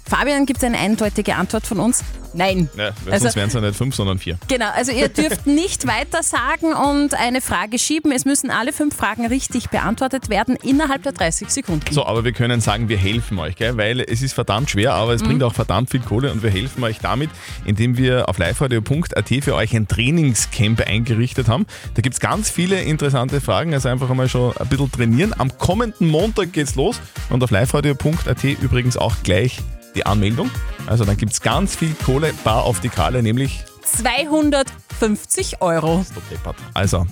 Fabian 0.09 0.45
gibt 0.45 0.63
eine 0.63 0.77
eindeutige 0.77 1.35
Antwort 1.35 1.65
von 1.65 1.79
uns. 1.79 2.03
Nein. 2.33 2.69
ja, 2.77 2.89
Also- 3.09 3.23
sonst 3.23 3.35
wären 3.37 3.47
es 3.47 3.53
ja 3.53 3.61
nicht 3.61 3.77
fünf, 3.77 3.95
sondern 3.95 4.19
vier. 4.19 4.37
Genau, 4.49 4.67
also 4.75 4.91
ihr 4.91 5.07
dürft 5.09 5.47
nicht 5.47 5.87
weiter 5.87 6.21
sagen 6.21 6.73
und 6.73 7.13
eine 7.13 7.39
Frage 7.39 7.79
schieben. 7.79 8.11
Es 8.11 8.25
müssen 8.25 8.51
alle 8.51 8.73
fünf 8.73 8.93
Fragen 8.95 9.25
richtig 9.25 9.69
beantwortet 9.69 10.29
werden 10.29 10.57
innerhalb 10.61 11.03
der 11.03 11.13
30 11.13 11.49
Sekunden. 11.49 11.93
So, 11.93 12.05
aber 12.05 12.25
wir 12.25 12.33
können 12.33 12.59
sagen, 12.59 12.89
wir 12.89 12.97
helfen 12.97 13.39
euch, 13.39 13.55
gell? 13.55 13.77
weil 13.77 14.01
es 14.01 14.21
ist 14.21 14.33
verdammt 14.33 14.69
schwer, 14.69 14.93
aber 14.93 15.13
es 15.13 15.23
bringt 15.23 15.43
auch 15.43 15.53
verdammt 15.53 15.91
viel 15.91 16.01
Kohle 16.01 16.29
und 16.31 16.43
wir 16.43 16.49
helfen 16.49 16.83
euch 16.83 16.99
damit, 16.99 17.29
indem 17.63 17.97
wir 17.97 18.27
auf 18.27 18.37
liveradio.at 18.37 19.29
für 19.41 19.55
euch 19.55 19.73
ein 19.73 19.87
Trainingscamp 19.87 20.81
eingerichtet 20.81 21.47
haben. 21.47 21.65
Da 21.93 22.01
gibt 22.01 22.15
es 22.15 22.19
ganz 22.19 22.49
viele 22.49 22.81
interessante 22.81 23.39
Fragen, 23.39 23.73
also 23.73 23.87
einfach 23.87 24.09
einmal 24.09 24.27
schon 24.27 24.55
ein 24.57 24.67
bisschen 24.67 24.91
trainieren. 24.91 25.33
Am 25.37 25.57
kommenden 25.57 25.94
Montag 25.99 26.53
geht's 26.53 26.75
los 26.75 26.99
und 27.29 27.43
auf 27.43 27.51
liveradio.at 27.51 28.43
übrigens 28.43 28.97
auch 28.97 29.15
gleich 29.23 29.59
die 29.95 30.05
Anmeldung. 30.05 30.49
Also 30.87 31.05
dann 31.05 31.17
gibt 31.17 31.33
es 31.33 31.41
ganz 31.41 31.75
viel 31.75 31.93
Kohle 32.05 32.33
bar 32.43 32.63
auf 32.63 32.79
die 32.81 32.89
Kale, 32.89 33.23
nämlich 33.23 33.63
250 33.83 35.61
Euro. 35.61 36.05
deppert. 36.31 36.55
Also, 36.73 37.05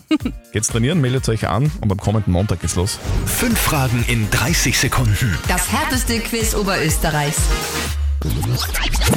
geht's 0.52 0.68
trainieren, 0.68 1.00
meldet 1.02 1.28
euch 1.30 1.48
an 1.48 1.72
und 1.82 1.92
am 1.92 1.98
kommenden 1.98 2.34
Montag 2.34 2.62
geht's 2.62 2.76
los. 2.76 3.00
Fünf 3.26 3.58
Fragen 3.60 4.04
in 4.08 4.30
30 4.32 4.78
Sekunden. 4.78 5.38
Das 5.48 5.72
härteste 5.72 6.20
Quiz 6.20 6.56
Oberösterreichs. 6.56 7.38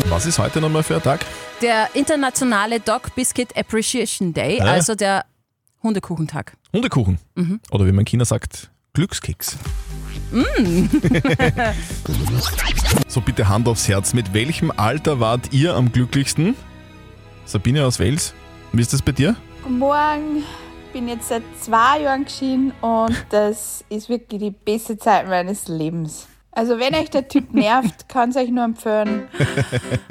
Was 0.09 0.27
ist 0.27 0.39
heute 0.39 0.61
nochmal 0.61 0.83
für 0.83 0.97
ein 0.97 1.03
Tag? 1.03 1.25
Der 1.63 1.89
internationale 1.95 2.81
Dog 2.81 3.15
Biscuit 3.15 3.57
Appreciation 3.57 4.35
Day, 4.35 4.59
Ja. 4.59 4.65
also 4.65 4.95
der 4.95 5.25
Hundekuchentag. 5.83 6.57
Hundekuchen. 6.73 7.19
Oder 7.71 7.87
wie 7.87 7.93
man 7.93 8.01
in 8.01 8.07
China 8.07 8.25
sagt, 8.25 8.71
Glückskeks. 8.97 9.59
Mm. 10.33 10.87
So 13.09 13.21
bitte 13.21 13.49
Hand 13.49 13.69
aufs 13.69 13.88
Herz. 13.88 14.15
Mit 14.15 14.33
welchem 14.33 14.71
Alter 14.71 15.21
wart 15.21 15.53
ihr 15.53 15.75
am 15.75 15.93
glücklichsten? 15.93 16.55
Sabine 17.45 17.85
aus 17.85 17.99
Wels, 17.99 18.35
wie 18.73 18.81
ist 18.81 18.93
das 18.95 19.03
bei 19.03 19.12
dir? 19.12 19.37
Guten 19.62 19.79
Morgen. 19.79 20.38
Ich 20.87 20.93
bin 20.93 21.09
jetzt 21.09 21.29
seit 21.29 21.43
zwei 21.61 22.00
Jahren 22.00 22.25
geschieden 22.25 22.73
und 22.81 23.15
das 23.29 23.85
ist 23.91 24.09
wirklich 24.09 24.41
die 24.41 24.50
beste 24.50 24.97
Zeit 24.97 25.29
meines 25.29 25.69
Lebens. 25.69 26.26
Also 26.57 26.79
wenn 26.79 26.95
euch 26.95 27.11
der 27.11 27.29
Typ 27.29 27.53
nervt, 27.53 28.09
kann 28.09 28.31
es 28.31 28.37
euch 28.37 28.51
nur 28.51 28.65
empfehlen. 28.65 29.25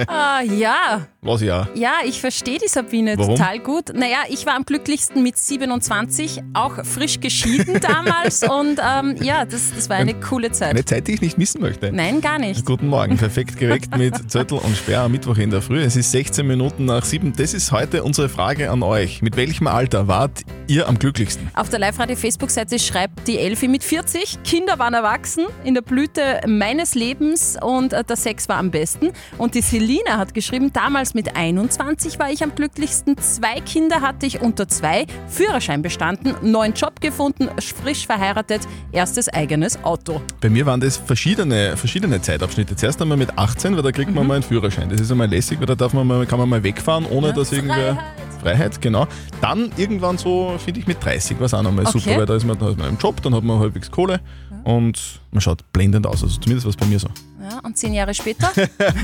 Ah, 0.07 0.41
ja. 0.41 1.07
Was 1.21 1.41
ja. 1.41 1.67
Ja, 1.73 1.93
ich 2.05 2.19
verstehe 2.19 2.59
die 2.59 2.67
Sabine 2.67 3.17
Warum? 3.17 3.35
total 3.35 3.59
gut. 3.59 3.93
Naja, 3.93 4.17
ich 4.29 4.45
war 4.45 4.55
am 4.55 4.65
glücklichsten 4.65 5.23
mit 5.23 5.37
27, 5.37 6.41
auch 6.53 6.85
frisch 6.85 7.19
geschieden 7.19 7.79
damals 7.79 8.43
und 8.49 8.79
ähm, 8.79 9.15
ja, 9.21 9.45
das, 9.45 9.73
das 9.73 9.89
war 9.89 9.97
eine 9.97 10.13
coole 10.13 10.51
Zeit. 10.51 10.71
Eine 10.71 10.85
Zeit, 10.85 11.07
die 11.07 11.13
ich 11.13 11.21
nicht 11.21 11.37
missen 11.37 11.61
möchte. 11.61 11.91
Nein, 11.91 12.21
gar 12.21 12.37
nicht. 12.37 12.65
Guten 12.65 12.87
Morgen, 12.87 13.17
perfekt 13.17 13.57
geweckt 13.59 13.97
mit 13.97 14.29
Zettel 14.29 14.59
und 14.59 14.75
Sperr 14.75 15.01
am 15.01 15.11
Mittwoch 15.11 15.37
in 15.37 15.49
der 15.49 15.61
Früh. 15.61 15.81
Es 15.81 15.95
ist 15.95 16.11
16 16.11 16.45
Minuten 16.45 16.85
nach 16.85 17.05
7. 17.05 17.33
Das 17.33 17.53
ist 17.53 17.71
heute 17.71 18.03
unsere 18.03 18.29
Frage 18.29 18.69
an 18.69 18.83
euch. 18.83 19.21
Mit 19.21 19.37
welchem 19.37 19.67
Alter 19.67 20.07
wart 20.07 20.41
ihr 20.67 20.87
am 20.87 20.99
glücklichsten? 20.99 21.49
Auf 21.55 21.69
der 21.69 21.79
Live-Radio-Facebook-Seite 21.79 22.77
schreibt 22.77 23.27
die 23.27 23.39
Elfi 23.39 23.67
mit 23.67 23.83
40, 23.83 24.43
Kinder 24.43 24.77
waren 24.77 24.93
erwachsen, 24.93 25.45
in 25.63 25.73
der 25.73 25.81
Blüte 25.81 26.34
Meines 26.47 26.95
Lebens 26.95 27.57
und 27.61 27.93
äh, 27.93 28.03
der 28.03 28.15
Sex 28.15 28.47
war 28.49 28.57
am 28.57 28.71
besten. 28.71 29.11
Und 29.37 29.55
die 29.55 29.61
Selina 29.61 30.17
hat 30.17 30.33
geschrieben, 30.33 30.71
damals 30.73 31.13
mit 31.13 31.35
21 31.35 32.19
war 32.19 32.29
ich 32.31 32.43
am 32.43 32.53
glücklichsten. 32.55 33.17
Zwei 33.17 33.59
Kinder 33.61 34.01
hatte 34.01 34.25
ich 34.25 34.41
unter 34.41 34.67
zwei, 34.67 35.05
Führerschein 35.27 35.81
bestanden, 35.81 36.35
neuen 36.41 36.73
Job 36.73 37.01
gefunden, 37.01 37.49
frisch 37.83 38.05
verheiratet, 38.05 38.61
erstes 38.91 39.29
eigenes 39.29 39.83
Auto. 39.83 40.21
Bei 40.41 40.49
mir 40.49 40.65
waren 40.65 40.79
das 40.79 40.97
verschiedene, 40.97 41.75
verschiedene 41.77 42.21
Zeitabschnitte. 42.21 42.75
Zuerst 42.75 43.01
einmal 43.01 43.17
mit 43.17 43.37
18, 43.37 43.75
weil 43.75 43.83
da 43.83 43.91
kriegt 43.91 44.09
Mhm. 44.09 44.15
man 44.15 44.27
mal 44.27 44.33
einen 44.35 44.43
Führerschein. 44.43 44.89
Das 44.89 45.01
ist 45.01 45.11
einmal 45.11 45.27
lässig, 45.29 45.59
weil 45.59 45.65
da 45.67 45.75
darf 45.75 45.93
man 45.93 46.05
mal, 46.07 46.25
kann 46.25 46.39
man 46.39 46.49
mal 46.49 46.63
wegfahren, 46.63 47.05
ohne 47.05 47.33
dass 47.33 47.51
irgendwer. 47.51 47.95
Freiheit, 47.95 48.34
genau. 48.81 49.07
Dann 49.41 49.71
irgendwann 49.77 50.17
so, 50.17 50.55
finde 50.63 50.79
ich, 50.79 50.87
mit 50.87 51.03
30 51.03 51.39
war 51.39 51.45
es 51.45 51.53
auch 51.53 51.63
nochmal 51.63 51.85
Okay. 51.85 51.99
super, 51.99 52.17
weil 52.17 52.25
da 52.25 52.35
ist 52.35 52.45
man, 52.45 52.57
da 52.57 52.69
ist 52.69 52.77
man 52.77 52.89
im 52.89 52.97
Job, 52.97 53.21
dann 53.21 53.35
hat 53.35 53.43
man 53.43 53.59
halbwegs 53.59 53.91
Kohle 53.91 54.19
und 54.63 55.21
man 55.31 55.41
schaut 55.41 55.71
blendend 55.73 56.07
aus. 56.07 56.23
Also 56.23 56.39
zumindest 56.39 56.65
war 56.65 56.69
es 56.71 56.77
bei 56.77 56.85
mir 56.85 56.99
so. 56.99 57.07
Ja, 57.41 57.59
und 57.59 57.77
zehn 57.77 57.93
Jahre 57.93 58.13
später? 58.13 58.51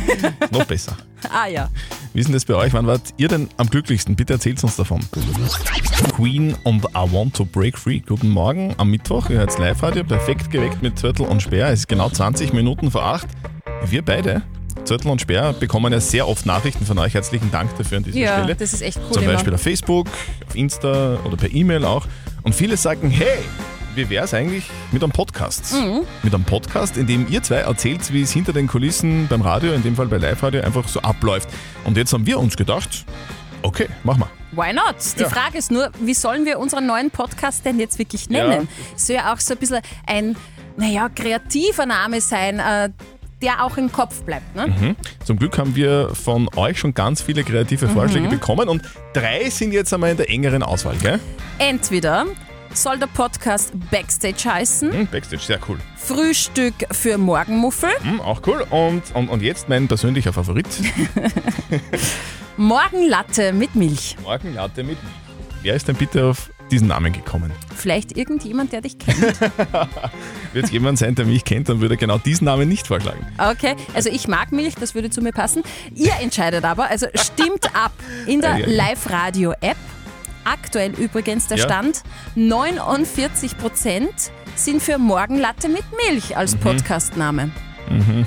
Noch 0.52 0.66
besser. 0.66 0.98
ah 1.32 1.48
ja. 1.48 1.70
Wie 2.14 2.20
ist 2.20 2.26
denn 2.26 2.34
das 2.34 2.46
bei 2.46 2.56
euch? 2.56 2.74
Wann 2.74 2.88
wart 2.88 3.14
ihr 3.18 3.28
denn 3.28 3.48
am 3.58 3.70
glücklichsten? 3.70 4.16
Bitte 4.16 4.34
erzählt 4.34 4.64
uns 4.64 4.76
davon. 4.76 5.00
Queen 6.16 6.56
und 6.64 6.84
I 6.86 7.12
Want 7.12 7.36
to 7.36 7.46
Break 7.46 7.78
Free. 7.78 8.00
Guten 8.00 8.30
Morgen 8.30 8.74
am 8.78 8.90
Mittwoch. 8.90 9.30
Ihr 9.30 9.38
hört 9.38 9.58
Live-Radio. 9.60 10.04
Perfekt 10.04 10.50
geweckt 10.50 10.82
mit 10.82 10.98
Zörtel 10.98 11.28
und 11.28 11.42
Speer. 11.42 11.68
Es 11.68 11.82
ist 11.82 11.88
genau 11.88 12.10
20 12.10 12.54
Minuten 12.54 12.90
vor 12.90 13.04
8. 13.04 13.28
Wir 13.86 14.04
beide, 14.04 14.42
Zörtel 14.84 15.12
und 15.12 15.22
Speer, 15.22 15.54
bekommen 15.54 15.94
ja 15.94 16.00
sehr 16.00 16.28
oft 16.28 16.46
Nachrichten 16.46 16.86
von 16.86 16.98
euch. 17.00 17.14
Herzlichen 17.14 17.52
Dank 17.52 17.76
dafür 17.78 17.98
an 18.00 18.04
dieser 18.04 18.18
Ja, 18.18 18.40
Stelle. 18.40 18.56
das 18.56 18.74
ist 18.74 18.82
echt 18.82 18.98
cool 19.08 19.12
Zum 19.14 19.24
immer. 19.24 19.34
Beispiel 19.34 19.54
auf 19.54 19.62
Facebook, 19.62 20.08
auf 20.48 20.56
Insta 20.56 21.18
oder 21.24 21.38
per 21.38 21.52
E-Mail 21.54 21.86
auch. 21.86 22.06
Und 22.44 22.56
viele 22.56 22.76
sagen, 22.78 23.10
hey, 23.10 23.38
wie 23.96 24.10
wäre 24.10 24.26
es 24.26 24.34
eigentlich 24.34 24.66
mit 24.92 25.04
einem 25.04 25.12
Podcast? 25.12 25.74
Mhm. 25.74 26.02
Mit 26.24 26.34
einem 26.34 26.44
Podcast, 26.44 26.98
in 26.98 27.08
dem 27.08 27.28
ihr 27.30 27.44
zwei 27.44 27.58
erzählt, 27.58 28.12
wie 28.12 28.22
es 28.24 28.32
hinter 28.32 28.54
den 28.54 28.68
Kulissen 28.68 29.28
beim 29.28 29.42
Radio, 29.42 29.72
in 29.74 29.84
dem 29.84 29.96
Fall 29.96 30.08
bei 30.08 30.18
Live-Radio, 30.18 30.62
einfach 30.62 30.88
so 30.88 31.00
abläuft. 31.02 31.50
Und 31.84 31.96
jetzt 31.98 32.12
haben 32.14 32.26
wir 32.26 32.40
uns 32.40 32.58
gedacht, 32.58 33.06
okay, 33.62 33.88
mach 34.04 34.18
mal. 34.18 34.30
Why 34.54 34.74
not? 34.74 34.96
Die 35.18 35.22
Ja. 35.22 35.30
Frage 35.30 35.58
ist 35.58 35.72
nur, 35.72 35.92
wie 36.02 36.14
sollen 36.14 36.46
wir 36.46 36.60
unseren 36.60 36.86
neuen 36.88 37.12
Podcast 37.12 37.64
denn 37.66 37.80
jetzt 37.80 38.00
wirklich 38.00 38.30
nennen? 38.30 38.68
Soll 38.96 39.18
ja 39.18 39.34
auch 39.34 39.40
so 39.40 39.54
ein 39.54 39.60
bisschen 39.60 39.80
ein, 40.08 40.36
naja, 40.76 41.08
kreativer 41.10 41.86
Name 41.86 42.20
sein, 42.20 42.60
äh, 42.60 42.90
der 43.42 43.64
auch 43.64 43.78
im 43.78 43.92
Kopf 43.92 44.22
bleibt. 44.24 44.56
Ne? 44.56 44.68
Mhm. 44.68 44.96
Zum 45.24 45.38
Glück 45.38 45.58
haben 45.58 45.76
wir 45.76 46.10
von 46.14 46.48
euch 46.56 46.80
schon 46.80 46.94
ganz 46.94 47.22
viele 47.22 47.44
kreative 47.44 47.88
Vorschläge 47.88 48.28
Mhm. 48.28 48.32
bekommen 48.32 48.70
und 48.70 48.82
drei 49.14 49.50
sind 49.50 49.72
jetzt 49.74 49.94
einmal 49.94 50.12
in 50.12 50.18
der 50.18 50.30
engeren 50.30 50.64
Auswahl, 50.64 50.96
gell? 50.98 51.20
Entweder 51.58 52.26
soll 52.74 52.98
der 53.00 53.08
Podcast 53.08 53.74
Backstage 53.92 54.50
heißen, 54.50 54.94
Hm, 54.94 55.08
Backstage, 55.08 55.42
sehr 55.42 55.60
cool. 55.68 55.78
Frühstück 55.98 56.74
für 56.92 57.18
Morgenmuffel, 57.18 57.90
Hm, 58.04 58.22
auch 58.22 58.42
cool. 58.48 58.66
Und, 58.70 59.04
und, 59.14 59.28
und 59.30 59.42
jetzt 59.42 59.68
mein 59.68 59.88
persönlicher 59.88 60.32
Favorit. 60.34 60.68
Morgenlatte 62.58 63.54
mit 63.54 63.76
Milch. 63.76 64.16
Morgenlatte 64.24 64.84
mit 64.84 65.02
Milch. 65.02 65.16
Wer 65.64 65.76
ist 65.76 65.88
denn 65.88 65.96
bitte 65.96 66.26
auf 66.26 66.51
diesen 66.72 66.88
Namen 66.88 67.12
gekommen? 67.14 67.52
Vielleicht 67.76 68.18
irgendjemand, 68.18 68.72
der 68.74 68.82
dich 68.82 68.98
kennt. 68.98 69.22
Wird 70.54 70.66
es 70.66 70.72
jemand 70.72 70.98
sein, 70.98 71.14
der 71.16 71.26
mich 71.26 71.44
kennt, 71.46 71.70
dann 71.70 71.82
würde 71.82 71.96
er 71.96 71.98
genau 71.98 72.18
diesen 72.18 72.46
Namen 72.46 72.68
nicht 72.68 72.88
vorschlagen. 72.88 73.26
Okay, 73.38 73.76
also 73.94 74.10
ich 74.10 74.28
mag 74.28 74.52
Milch, 74.52 74.76
das 74.76 74.96
würde 74.96 75.10
zu 75.10 75.22
mir 75.22 75.32
passen. 75.32 75.64
Ihr 75.96 76.14
entscheidet 76.22 76.64
aber, 76.66 76.90
also 76.90 77.08
stimmt 77.16 77.76
ab 77.76 77.92
in 78.26 78.42
der. 78.42 78.68
Live-Radio-App. 78.68 79.78
Aktuell 80.44 80.92
übrigens 80.94 81.48
der 81.48 81.58
Ja. 81.58 81.66
Stand, 81.66 82.02
49% 82.36 84.08
sind 84.56 84.82
für 84.82 84.98
Morgenlatte 84.98 85.70
mit 85.70 85.84
Milch 86.10 86.36
als 86.36 86.56
Mhm. 86.56 86.60
Podcastname. 86.62 87.52
Mhm. 87.90 88.26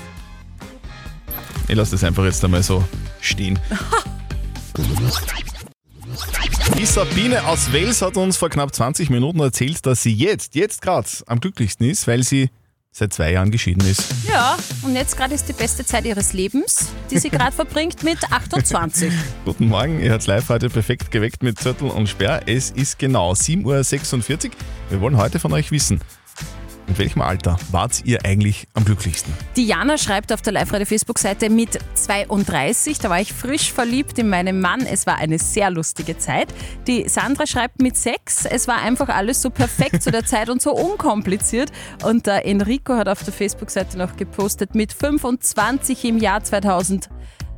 Ich 1.67 1.75
lasse 1.75 1.93
das 1.93 2.05
einfach 2.05 2.25
jetzt 2.25 2.45
einmal 2.45 2.63
so 2.63 2.85
stehen. 3.21 3.59
Die 6.77 6.87
Sabine 6.87 7.47
aus 7.47 7.73
Wels 7.73 8.03
hat 8.03 8.17
uns 8.17 8.37
vor 8.37 8.51
knapp 8.51 8.75
20 8.75 9.09
Minuten 9.09 9.39
erzählt, 9.39 9.87
dass 9.87 10.03
sie 10.03 10.13
jetzt, 10.13 10.57
jetzt 10.57 10.83
gerade 10.83 11.09
am 11.27 11.39
glücklichsten 11.39 11.89
ist, 11.89 12.09
weil 12.09 12.25
sie 12.25 12.51
seit 12.91 13.13
zwei 13.13 13.31
Jahren 13.31 13.53
geschieden 13.53 13.87
ist. 13.87 14.03
Ja, 14.29 14.57
und 14.83 14.97
jetzt 14.97 15.17
gerade 15.17 15.35
ist 15.35 15.49
die 15.49 15.53
beste 15.53 15.85
Zeit 15.87 16.05
ihres 16.05 16.33
Lebens, 16.33 16.89
die 17.13 17.19
sie 17.19 17.31
gerade 17.31 17.53
verbringt 17.57 18.03
mit 18.03 18.19
28. 18.31 19.13
Guten 19.45 19.69
Morgen, 19.69 20.01
ihr 20.01 20.11
hört 20.11 20.27
live 20.27 20.49
heute 20.49 20.69
perfekt 20.69 21.13
geweckt 21.13 21.45
mit 21.45 21.61
Zürtel 21.61 21.91
und 21.91 22.09
Sperr. 22.09 22.43
Es 22.47 22.73
ist 22.73 22.99
genau 22.99 23.33
7.46 23.35 24.47
Uhr. 24.47 24.51
Wir 24.91 25.01
wollen 25.01 25.17
heute 25.17 25.39
von 25.39 25.53
euch 25.53 25.71
wissen, 25.71 26.01
in 26.87 26.99
welchem 26.99 27.23
Alter 27.23 27.57
wart 27.71 28.03
ihr 28.05 28.25
eigentlich 28.25 28.67
am 28.75 28.85
glücklichsten? 28.85 29.33
Diana 29.57 29.99
schreibt 29.99 30.33
auf 30.33 30.43
der 30.43 30.53
Live-Radio-Facebook-Seite 30.53 31.51
mit 31.51 31.79
32, 31.95 32.99
da 32.99 33.11
war 33.11 33.21
ich 33.21 33.33
frisch 33.33 33.73
verliebt 33.73 34.19
in 34.19 34.29
meinen 34.29 34.61
Mann. 34.61 34.81
Es 34.81 35.07
war 35.07 35.17
eine 35.17 35.39
sehr 35.39 35.71
lustige 35.71 36.19
Zeit. 36.19 36.49
Die 36.87 37.09
Sandra 37.09 37.47
schreibt 37.47 37.81
mit 37.81 37.97
6, 37.97 38.47
es 38.47 38.69
war 38.69 38.83
einfach 38.83 39.09
alles 39.09 39.41
so 39.41 39.51
perfekt 39.51 40.03
zu 40.03 40.11
der 40.11 40.25
Zeit 40.25 40.51
und 40.51 40.61
so 40.61 40.73
unkompliziert. 40.73 41.71
Und 42.03 42.27
der 42.27 42.47
Enrico 42.47 42.95
hat 42.95 43.09
auf 43.09 43.23
der 43.23 43.33
Facebook-Seite 43.33 43.99
noch 43.99 44.17
gepostet, 44.17 44.75
mit 44.75 44.93
25 44.93 46.05
im 46.05 46.19
Jahr 46.19 46.43
2000 46.43 47.09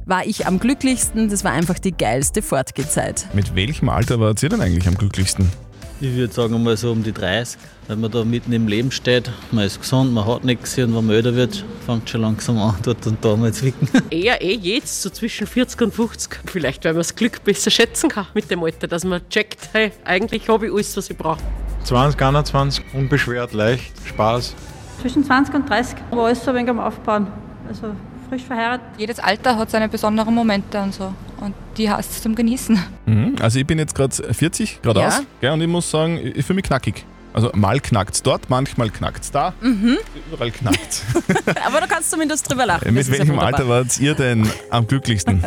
war 0.06 0.24
ich 0.24 0.46
am 0.46 0.60
glücklichsten. 0.60 1.28
Das 1.28 1.42
war 1.42 1.52
einfach 1.52 1.78
die 1.80 1.92
geilste 1.92 2.40
Fortgezeit. 2.40 3.26
Mit 3.34 3.56
welchem 3.56 3.88
Alter 3.88 4.20
wart 4.20 4.42
ihr 4.42 4.48
denn 4.48 4.60
eigentlich 4.60 4.86
am 4.86 4.96
glücklichsten? 4.96 5.50
Ich 5.98 6.14
würde 6.14 6.30
sagen 6.30 6.62
mal 6.62 6.76
so 6.76 6.92
um 6.92 7.02
die 7.02 7.12
30, 7.12 7.58
wenn 7.88 8.02
man 8.02 8.10
da 8.10 8.22
mitten 8.22 8.52
im 8.52 8.68
Leben 8.68 8.90
steht. 8.90 9.30
Man 9.50 9.64
ist 9.64 9.80
gesund, 9.80 10.12
man 10.12 10.26
hat 10.26 10.44
nichts 10.44 10.76
und 10.76 10.94
wenn 10.94 11.06
man 11.06 11.16
älter 11.16 11.34
wird, 11.34 11.64
fängt 11.86 12.10
schon 12.10 12.20
langsam 12.20 12.58
an, 12.58 12.76
dort 12.82 13.06
und 13.06 13.24
da 13.24 13.34
mal 13.34 13.50
zwicken. 13.50 13.88
Eher 14.10 14.42
eh 14.42 14.56
jetzt, 14.56 15.00
so 15.00 15.08
zwischen 15.08 15.46
40 15.46 15.80
und 15.80 15.94
50. 15.94 16.40
Vielleicht, 16.44 16.84
weil 16.84 16.92
man 16.92 17.00
das 17.00 17.14
Glück 17.14 17.42
besser 17.44 17.70
schätzen 17.70 18.10
kann 18.10 18.26
mit 18.34 18.50
dem 18.50 18.62
Alter, 18.62 18.88
dass 18.88 19.04
man 19.04 19.26
checkt, 19.30 19.70
hey, 19.72 19.90
eigentlich 20.04 20.46
habe 20.50 20.66
ich 20.66 20.72
alles, 20.72 20.94
was 20.98 21.08
ich 21.08 21.16
brauche. 21.16 21.40
20, 21.84 22.20
21, 22.20 22.84
unbeschwert, 22.92 23.54
leicht, 23.54 23.94
Spaß. 24.04 24.54
Zwischen 25.00 25.24
20 25.24 25.54
und 25.54 25.70
30 25.70 25.96
war 26.10 26.26
alles 26.26 26.44
so 26.44 26.50
ein 26.50 26.56
wenig 26.56 26.68
am 26.68 26.80
Aufbauen. 26.80 27.28
Also 27.68 27.92
frisch 28.28 28.42
verheiratet. 28.42 28.86
Jedes 28.98 29.18
Alter 29.18 29.56
hat 29.56 29.70
seine 29.70 29.88
besonderen 29.88 30.34
Momente 30.34 30.78
und 30.78 30.92
so. 30.92 31.14
Und 31.40 31.54
die 31.76 31.90
heißt 31.90 32.10
es 32.10 32.22
zum 32.22 32.34
Genießen. 32.34 32.78
Mhm. 33.06 33.36
Also 33.40 33.58
ich 33.58 33.66
bin 33.66 33.78
jetzt 33.78 33.94
gerade 33.94 34.14
40, 34.14 34.80
geradeaus, 34.82 35.18
Ja. 35.18 35.24
gell, 35.40 35.50
und 35.52 35.60
ich 35.60 35.68
muss 35.68 35.90
sagen, 35.90 36.18
ich 36.34 36.44
fühle 36.46 36.56
mich 36.56 36.64
knackig. 36.64 37.04
Also 37.34 37.50
mal 37.54 37.80
knackt's 37.80 38.22
dort, 38.22 38.48
manchmal 38.48 38.88
knackt's 38.88 39.30
da, 39.30 39.52
Mhm. 39.60 39.98
überall 40.32 40.50
knackt's. 40.50 41.02
Aber 41.66 41.82
du 41.82 41.86
kannst 41.86 42.10
zumindest 42.10 42.50
drüber 42.50 42.64
lachen. 42.64 42.94
Mit 42.94 43.06
ja 43.06 43.12
welchem. 43.18 43.38
Alter 43.38 43.68
wart 43.68 43.98
ihr 44.00 44.14
denn 44.14 44.48
am 44.70 44.86
glücklichsten? 44.86 45.42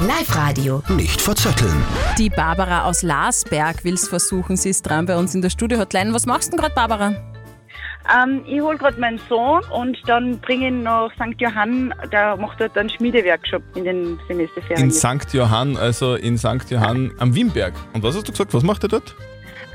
Live-Radio. 0.00 0.82
Nicht 0.88 1.20
verzetteln. 1.20 1.84
Die 2.18 2.30
Barbara 2.30 2.84
aus 2.84 3.02
Larsberg 3.02 3.84
will 3.84 3.94
es 3.94 4.08
versuchen. 4.08 4.56
Sie 4.56 4.70
ist 4.70 4.82
dran 4.82 5.06
bei 5.06 5.16
uns 5.16 5.34
in 5.34 5.42
der 5.42 5.50
Studio-Hotline. 5.50 6.12
Was 6.14 6.26
machst 6.26 6.48
du 6.48 6.56
denn 6.56 6.60
gerade, 6.60 6.74
Barbara? 6.74 7.14
Ähm, 8.08 8.42
ich 8.46 8.60
hole 8.60 8.78
gerade 8.78 8.98
meinen 9.00 9.20
Sohn 9.28 9.62
und 9.70 9.98
dann 10.06 10.38
bringe 10.40 10.68
ihn 10.68 10.82
nach 10.82 11.12
St. 11.14 11.38
Johann. 11.38 11.94
Der 12.12 12.36
macht 12.36 12.60
dort 12.60 12.76
einen 12.76 12.90
Schmiedeworkshop 12.90 13.62
in 13.74 13.84
den 13.84 14.18
Semesterferien. 14.26 14.84
In 14.84 14.90
St. 14.90 15.32
Johann, 15.32 15.76
also 15.76 16.14
in 16.14 16.38
St. 16.38 16.70
Johann 16.70 17.12
am 17.18 17.34
Wimberg. 17.34 17.74
Und 17.92 18.02
was 18.02 18.16
hast 18.16 18.28
du 18.28 18.32
gesagt? 18.32 18.54
Was 18.54 18.62
macht 18.62 18.82
er 18.84 18.88
dort? 18.88 19.14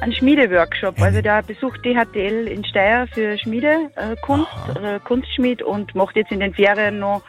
Ein 0.02 0.12
Schmiedeworkshop. 0.12 1.02
Also 1.02 1.22
der 1.22 1.42
besucht 1.44 1.86
DHTL 1.86 2.48
in 2.48 2.66
Steyr 2.66 3.08
für 3.14 3.38
Schmiedekunst, 3.38 4.22
Kunst, 4.22 4.50
äh, 4.84 5.00
Kunstschmied 5.04 5.62
und 5.62 5.96
macht 5.96 6.16
jetzt 6.16 6.32
in 6.32 6.42
den 6.42 6.54
Ferien 6.54 7.00
noch 7.00 7.22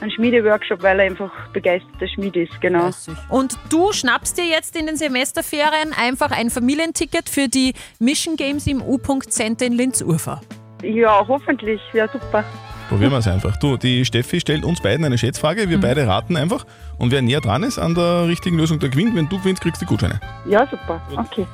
einen 0.00 0.10
Schmiedeworkshop, 0.10 0.82
weil 0.82 1.00
er 1.00 1.06
einfach 1.06 1.30
begeisterter 1.52 2.08
Schmied 2.08 2.36
ist. 2.36 2.60
Genau. 2.60 2.90
Und 3.28 3.58
du 3.70 3.92
schnappst 3.92 4.38
dir 4.38 4.46
jetzt 4.46 4.76
in 4.76 4.86
den 4.86 4.96
Semesterferien 4.96 5.92
einfach 5.96 6.30
ein 6.30 6.50
Familienticket 6.50 7.28
für 7.28 7.48
die 7.48 7.74
Mission 7.98 8.36
Games 8.36 8.66
im 8.66 8.82
U-Punkt 8.82 9.32
Center 9.32 9.66
in 9.66 9.72
Linz-Urfer. 9.72 10.40
Ja, 10.82 11.24
hoffentlich. 11.26 11.80
Ja, 11.92 12.06
super. 12.08 12.44
Probieren 12.88 13.10
wir 13.10 13.18
es 13.18 13.28
einfach. 13.28 13.56
Du, 13.58 13.76
die 13.76 14.04
Steffi 14.04 14.40
stellt 14.40 14.64
uns 14.64 14.80
beiden 14.80 15.04
eine 15.04 15.18
Schätzfrage. 15.18 15.66
Mhm. 15.66 15.70
Wir 15.70 15.80
beide 15.80 16.06
raten 16.06 16.36
einfach. 16.36 16.64
Und 16.96 17.12
wer 17.12 17.20
näher 17.20 17.40
dran 17.40 17.62
ist 17.62 17.78
an 17.78 17.94
der 17.94 18.26
richtigen 18.26 18.56
Lösung, 18.56 18.78
der 18.78 18.88
gewinnt. 18.88 19.14
Wenn 19.14 19.28
du 19.28 19.38
gewinnst, 19.38 19.62
kriegst 19.62 19.82
du 19.82 19.84
die 19.84 19.88
Gutscheine. 19.90 20.20
Ja, 20.46 20.66
super. 20.66 21.00
Okay. 21.16 21.46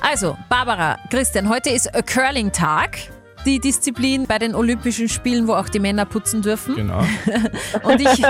Also, 0.00 0.36
Barbara, 0.48 0.98
Christian, 1.10 1.48
heute 1.48 1.70
ist 1.70 1.94
a 1.94 2.02
Curling-Tag. 2.02 3.19
Die 3.46 3.58
Disziplin 3.58 4.26
bei 4.26 4.38
den 4.38 4.54
Olympischen 4.54 5.08
Spielen, 5.08 5.48
wo 5.48 5.54
auch 5.54 5.68
die 5.68 5.78
Männer 5.78 6.04
putzen 6.04 6.42
dürfen. 6.42 6.76
Genau. 6.76 7.00
Und 7.82 8.00
ich, 8.00 8.22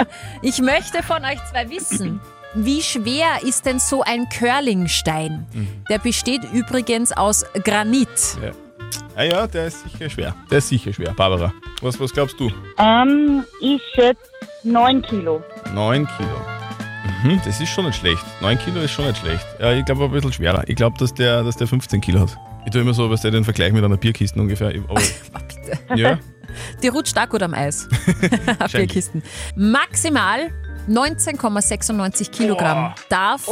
ich 0.42 0.60
möchte 0.60 1.02
von 1.02 1.24
euch 1.24 1.38
zwei 1.50 1.68
wissen, 1.68 2.20
wie 2.54 2.82
schwer 2.82 3.42
ist 3.42 3.66
denn 3.66 3.78
so 3.78 4.02
ein 4.02 4.28
Curlingstein? 4.28 5.46
Der 5.88 5.98
besteht 5.98 6.42
übrigens 6.52 7.12
aus 7.12 7.44
Granit. 7.64 8.08
Ja. 8.42 8.50
Ah 9.16 9.22
ja, 9.22 9.46
der 9.46 9.66
ist 9.66 9.82
sicher 9.82 10.10
schwer. 10.10 10.34
Der 10.50 10.58
ist 10.58 10.68
sicher 10.68 10.92
schwer. 10.92 11.12
Barbara, 11.12 11.52
was, 11.82 11.98
was 12.00 12.12
glaubst 12.12 12.38
du? 12.40 12.50
Ähm, 12.78 13.44
ich 13.60 13.80
schätze 13.94 14.20
9 14.64 15.02
Kilo. 15.02 15.42
9 15.74 16.08
Kilo. 16.16 16.28
Mhm, 17.22 17.40
das 17.44 17.60
ist 17.60 17.68
schon 17.68 17.86
nicht 17.86 17.98
schlecht. 17.98 18.24
9 18.40 18.58
Kilo 18.58 18.80
ist 18.80 18.92
schon 18.92 19.06
nicht 19.06 19.18
schlecht. 19.18 19.44
Ja, 19.60 19.72
ich 19.72 19.84
glaube 19.84 20.04
ein 20.04 20.10
bisschen 20.10 20.32
schwerer. 20.32 20.64
Ich 20.66 20.76
glaube, 20.76 20.96
dass 20.98 21.12
der, 21.14 21.42
dass 21.42 21.56
der 21.56 21.66
15 21.66 22.00
Kilo 22.00 22.20
hat. 22.20 22.38
Ich 22.70 22.72
tue 22.72 22.82
immer 22.82 22.94
so, 22.94 23.10
was 23.10 23.22
der 23.22 23.32
den 23.32 23.42
Vergleich 23.42 23.72
mit 23.72 23.82
einer 23.82 23.96
Bierkiste 23.96 24.40
ungefähr. 24.40 24.72
Aber, 24.88 25.00
ja, 25.96 26.20
Die 26.80 26.86
rutscht 26.86 27.18
auch 27.18 27.28
gut 27.28 27.42
am 27.42 27.52
Eis. 27.52 27.88
Bierkisten. 28.72 29.24
Maximal 29.56 30.52
19,96 30.88 32.30
Kilogramm 32.30 32.94
darf 33.08 33.50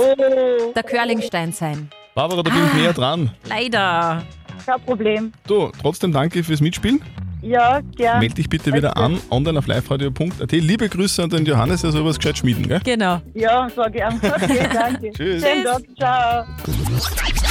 der 0.73 0.83
Curlingstein 0.85 1.51
sein. 1.51 1.91
Barbara, 2.15 2.45
da 2.45 2.51
bin 2.53 2.65
ich 2.65 2.75
näher 2.75 2.93
dran. 2.93 3.33
Leider. 3.49 4.23
Kein 4.65 4.81
Problem. 4.83 5.33
Du, 5.49 5.73
trotzdem 5.83 6.13
danke 6.13 6.45
fürs 6.45 6.61
Mitspielen. 6.61 7.03
Ja, 7.49 7.81
gern. 7.97 8.19
Meld 8.19 8.37
dich 8.37 8.49
bitte 8.49 8.75
wieder 8.75 8.97
an, 8.99 9.19
online 9.31 9.59
auf 9.59 9.67
liveradio.at. 9.67 10.53
Liebe 10.53 10.89
Grüße 10.89 11.23
an 11.23 11.31
den 11.31 11.47
Johannes, 11.47 11.81
der 11.81 11.93
soll 11.93 12.05
was 12.05 12.19
gescheit 12.19 12.37
schmieden, 12.37 12.69
gell? 12.69 12.81
Genau. 12.85 13.23
Ja, 13.35 13.69
so 13.75 13.83
gern. 13.91 14.21
Okay, 14.29 14.69
danke. 14.73 15.11
Tschüss. 15.17 15.43
Schönen 15.43 15.65
Tag. 15.65 15.83
Ciao. 15.97 16.45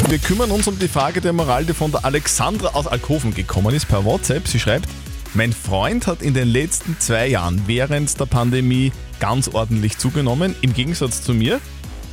Wir 0.09 0.19
kümmern 0.19 0.51
uns 0.51 0.67
um 0.67 0.77
die 0.77 0.87
Frage 0.87 1.19
der 1.19 1.33
Moral, 1.33 1.65
die 1.65 1.73
von 1.73 1.91
der 1.91 2.05
Alexandra 2.05 2.69
aus 2.75 2.85
Alkoven 2.85 3.33
gekommen 3.33 3.73
ist 3.73 3.87
per 3.87 4.05
WhatsApp. 4.05 4.47
Sie 4.47 4.59
schreibt, 4.59 4.87
mein 5.33 5.51
Freund 5.51 6.05
hat 6.05 6.21
in 6.21 6.33
den 6.33 6.47
letzten 6.47 6.97
zwei 6.99 7.27
Jahren 7.27 7.63
während 7.65 8.19
der 8.19 8.25
Pandemie 8.25 8.91
ganz 9.19 9.47
ordentlich 9.47 9.97
zugenommen, 9.97 10.55
im 10.61 10.73
Gegensatz 10.73 11.23
zu 11.23 11.33
mir. 11.33 11.59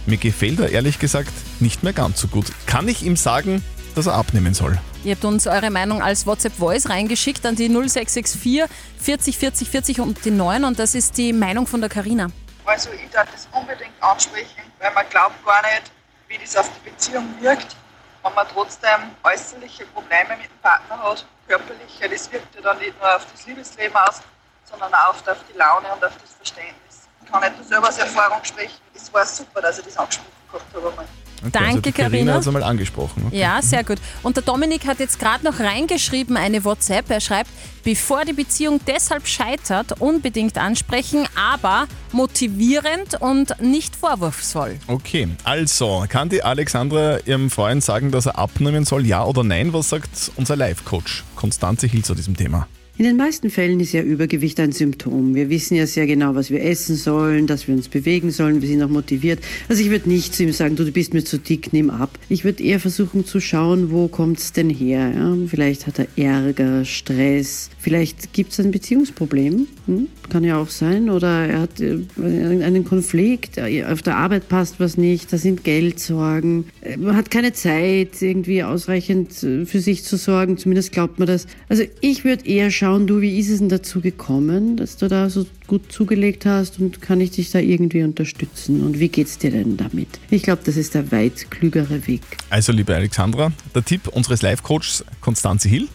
Mir 0.07 0.17
gefällt 0.17 0.61
er 0.61 0.71
ehrlich 0.71 0.99
gesagt 0.99 1.33
nicht 1.61 1.83
mehr 1.83 1.93
ganz 1.93 2.21
so 2.21 2.29
gut. 2.29 2.47
Kann 2.67 2.89
ich 2.89 3.05
ihm 3.05 3.17
sagen, 3.17 3.63
dass 3.95 4.07
er 4.07 4.15
abnehmen 4.15 4.55
soll? 4.55 4.79
Ihr 5.05 5.17
habt 5.17 5.25
uns 5.27 5.47
eure 5.47 5.69
Meinung 5.69 6.03
als 6.03 6.27
WhatsApp-Voice 6.27 6.89
reingeschickt 6.89 7.45
an 7.45 7.57
die 7.57 7.69
0664 7.69 8.65
40 8.99 9.37
40 9.37 9.69
40 9.69 10.01
und 10.01 10.25
die 10.25 10.31
9 10.31 10.65
und 10.65 10.79
das 10.79 10.95
ist 10.95 11.19
die 11.19 11.35
Meinung 11.35 11.67
von 11.67 11.83
der 11.83 11.91
Karina. 11.91 12.29
Also 12.65 12.89
ich 12.93 13.11
darf 13.11 13.31
das 13.31 13.47
unbedingt 13.53 13.93
ansprechen, 14.01 14.63
weil 14.79 14.95
man 14.95 15.05
glaubt 15.11 15.45
gar 15.45 15.61
nicht, 15.61 15.93
wie 16.29 16.39
das 16.39 16.57
auf 16.57 16.71
die 16.71 16.89
Beziehung 16.89 17.29
wirkt, 17.41 17.77
wenn 18.23 18.33
man 18.33 18.47
trotzdem 18.51 19.13
äußerliche 19.23 19.85
Probleme 19.93 20.39
mit 20.39 20.47
dem 20.47 20.59
Partner 20.63 20.99
hat, 20.99 21.27
körperliche, 21.47 22.09
das 22.09 22.33
wirkt 22.33 22.55
ja 22.55 22.63
dann 22.63 22.79
nicht 22.79 22.99
nur 22.99 23.15
auf 23.15 23.27
das 23.31 23.47
Liebesleben 23.47 23.95
aus, 23.95 24.23
sondern 24.65 24.95
auch 24.95 25.09
auf 25.11 25.45
die 25.53 25.59
Laune 25.59 25.87
und 25.93 26.03
auf 26.03 26.17
das 26.17 26.33
Verständnis. 26.39 27.09
Ich 27.23 27.31
kann 27.31 27.43
nicht 27.43 27.57
nur 27.59 27.67
selber 27.67 27.89
aus 27.89 27.99
Erfahrung 27.99 28.43
sprechen. 28.43 28.81
Es 28.95 29.13
war 29.13 29.27
super, 29.27 29.61
dass 29.61 29.79
ich 29.79 29.85
das 29.85 29.99
angesprochen 29.99 30.33
gehabt 30.51 30.75
habe. 30.75 30.89
einmal. 30.89 31.24
Okay, 31.47 31.51
Danke, 31.53 31.69
also 31.69 31.81
Carina 31.93 32.09
Carina. 32.09 32.33
hat 32.35 32.41
es 32.41 32.47
einmal 32.47 32.63
angesprochen. 32.63 33.25
Okay. 33.27 33.39
Ja, 33.39 33.61
sehr 33.63 33.85
gut. 33.85 33.99
Und 34.23 34.37
der 34.37 34.43
Dominik 34.43 34.87
hat 34.87 34.99
jetzt 34.99 35.19
gerade 35.19 35.45
noch 35.45 35.61
reingeschrieben, 35.61 36.37
eine 36.37 36.65
WhatsApp. 36.65 37.11
Er 37.11 37.21
schreibt, 37.21 37.51
bevor 37.83 38.25
die 38.25 38.33
Beziehung 38.33 38.81
deshalb 38.87 39.27
scheitert, 39.27 40.01
unbedingt 40.01 40.57
ansprechen, 40.57 41.27
aber 41.35 41.87
motivierend 42.13 43.21
und 43.21 43.61
nicht 43.61 43.95
vorwurfsvoll. 43.97 44.79
Okay, 44.87 45.29
also 45.45 46.05
kann 46.09 46.29
die 46.29 46.43
Alexandra 46.43 47.19
ihrem 47.27 47.51
Freund 47.51 47.85
sagen, 47.85 48.11
dass 48.11 48.27
er 48.27 48.39
abnehmen 48.39 48.85
soll, 48.85 49.07
ja 49.07 49.25
oder 49.25 49.45
nein? 49.45 49.73
Was 49.73 49.91
sagt 49.91 50.33
unser 50.37 50.57
Life-Coach 50.57 51.25
Konstanze 51.37 51.87
Hill 51.87 52.05
zu 52.05 52.15
diesem 52.15 52.37
Thema? 52.37 52.67
In 52.97 53.05
den 53.07 53.17
meisten 53.17 53.51
Fällen 53.51 53.81
ist 53.81 53.93
ja 53.93 54.03
Übergewicht 54.03 54.61
ein 54.61 54.71
Symptom. 54.71 55.35
Wir 55.35 55.51
wissen 55.51 55.75
ja 55.75 55.85
sehr 55.85 56.07
genau, 56.07 56.37
was 56.37 56.51
wir 56.51 56.63
essen 56.63 56.95
sollen, 56.95 57.49
dass 57.49 57.67
wir 57.67 57.75
uns 57.75 57.89
bewegen 57.89 58.31
sollen, 58.31 58.63
wir 58.63 58.69
sind 58.69 58.81
auch 58.85 58.89
motiviert. 58.89 59.41
Also 59.69 59.83
ich 59.83 59.91
würde 59.91 60.09
nicht 60.09 60.33
zu 60.33 60.45
ihm 60.45 60.53
sagen, 60.53 60.77
du, 60.77 60.85
du 60.85 60.93
bist 60.93 61.13
mir 61.13 61.25
zu 61.25 61.39
dick, 61.39 61.73
nimm 61.73 61.91
ab. 61.91 62.17
Ich 62.29 62.45
würde 62.45 62.63
eher 62.63 62.79
versuchen 62.79 63.25
zu 63.25 63.41
schauen, 63.41 63.91
wo 63.91 64.07
kommt's 64.07 64.53
denn 64.53 64.71
her? 64.71 65.13
Ja? 65.13 65.37
Vielleicht 65.49 65.89
hat 65.89 65.99
er 65.99 66.07
Ärger, 66.17 66.85
Stress, 66.85 67.69
vielleicht 67.81 68.33
gibt's 68.33 68.61
ein 68.61 68.71
Beziehungsproblem, 68.71 69.67
hm? 69.87 70.07
kann 70.31 70.45
ja 70.45 70.57
auch 70.57 70.71
sein. 70.71 71.11
Oder 71.11 71.49
er 71.49 71.63
hat 71.63 71.81
äh, 71.81 71.99
einen 72.17 72.85
Konflikt, 72.85 73.59
äh, 73.59 73.85
auf 73.87 74.03
der 74.03 74.19
Arbeit 74.19 74.49
passt 74.49 74.79
was 74.79 74.97
nicht, 74.97 75.33
da 75.33 75.39
sind 75.39 75.65
Geldsorgen, 75.65 76.67
Äh, 76.85 76.97
man 76.97 77.17
hat 77.17 77.31
keine 77.31 77.53
Zeit, 77.53 78.21
irgendwie 78.21 78.63
ausreichend 78.63 79.43
äh, 79.43 79.67
für 79.67 79.81
sich 79.81 80.05
zu 80.05 80.17
sorgen, 80.17 80.59
zumindest 80.59 80.93
glaubt 80.93 81.19
man 81.19 81.27
das. 81.27 81.47
Also 81.69 81.83
ich 82.01 82.25
würde 82.25 82.47
eher 82.47 82.71
schauen, 82.71 82.84
du, 82.85 83.21
wie 83.21 83.39
ist 83.39 83.49
es 83.49 83.59
denn 83.59 83.69
dazu 83.69 84.01
gekommen, 84.01 84.77
dass 84.77 84.97
du 84.97 85.09
da 85.09 85.31
so 85.31 85.47
gut 85.67 85.91
zugelegt 85.91 86.47
hast 86.47 86.79
und 86.79 87.01
kann 87.01 87.21
ich 87.21 87.31
dich 87.31 87.51
da 87.51 87.59
irgendwie 87.59 88.03
unterstützen 88.03 88.83
und 88.83 88.99
wie 88.99 89.09
geht's 89.09 89.39
dir 89.39 89.51
denn 89.51 89.77
damit? 89.77 90.09
Ich 90.31 90.43
glaube, 90.43 90.63
das 90.65 90.77
ist 90.77 90.95
der 90.95 91.11
weit 91.11 91.51
klügere 91.51 92.07
Weg. 92.07 92.23
Also, 92.51 92.73
liebe 92.73 92.95
Alexandra, 92.95 93.53
der 93.75 93.85
Tipp 93.85 94.09
unseres 94.09 94.43
Life-Coaches 94.43 95.05
Konstanze 95.21 95.69
Hill. 95.69 95.89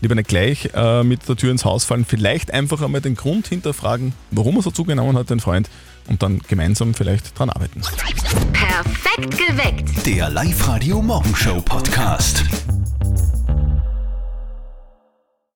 Lieber 0.00 0.14
nicht 0.14 0.28
gleich 0.28 0.68
äh, 0.74 1.04
mit 1.04 1.28
der 1.28 1.36
Tür 1.36 1.50
ins 1.52 1.64
Haus 1.64 1.84
fallen, 1.84 2.04
vielleicht 2.04 2.52
einfach 2.52 2.82
einmal 2.82 3.00
den 3.00 3.14
Grund 3.14 3.46
hinterfragen, 3.46 4.12
warum 4.30 4.56
er 4.56 4.62
so 4.62 4.70
zugenommen 4.70 5.16
hat, 5.16 5.30
den 5.30 5.40
Freund, 5.40 5.70
und 6.08 6.22
dann 6.22 6.40
gemeinsam 6.48 6.94
vielleicht 6.94 7.38
dran 7.38 7.50
arbeiten. 7.50 7.82
Perfekt 8.52 9.38
geweckt. 9.38 10.06
Der 10.06 10.30
Live-Radio 10.30 11.00
Morgenshow 11.02 11.60
Podcast. 11.60 12.44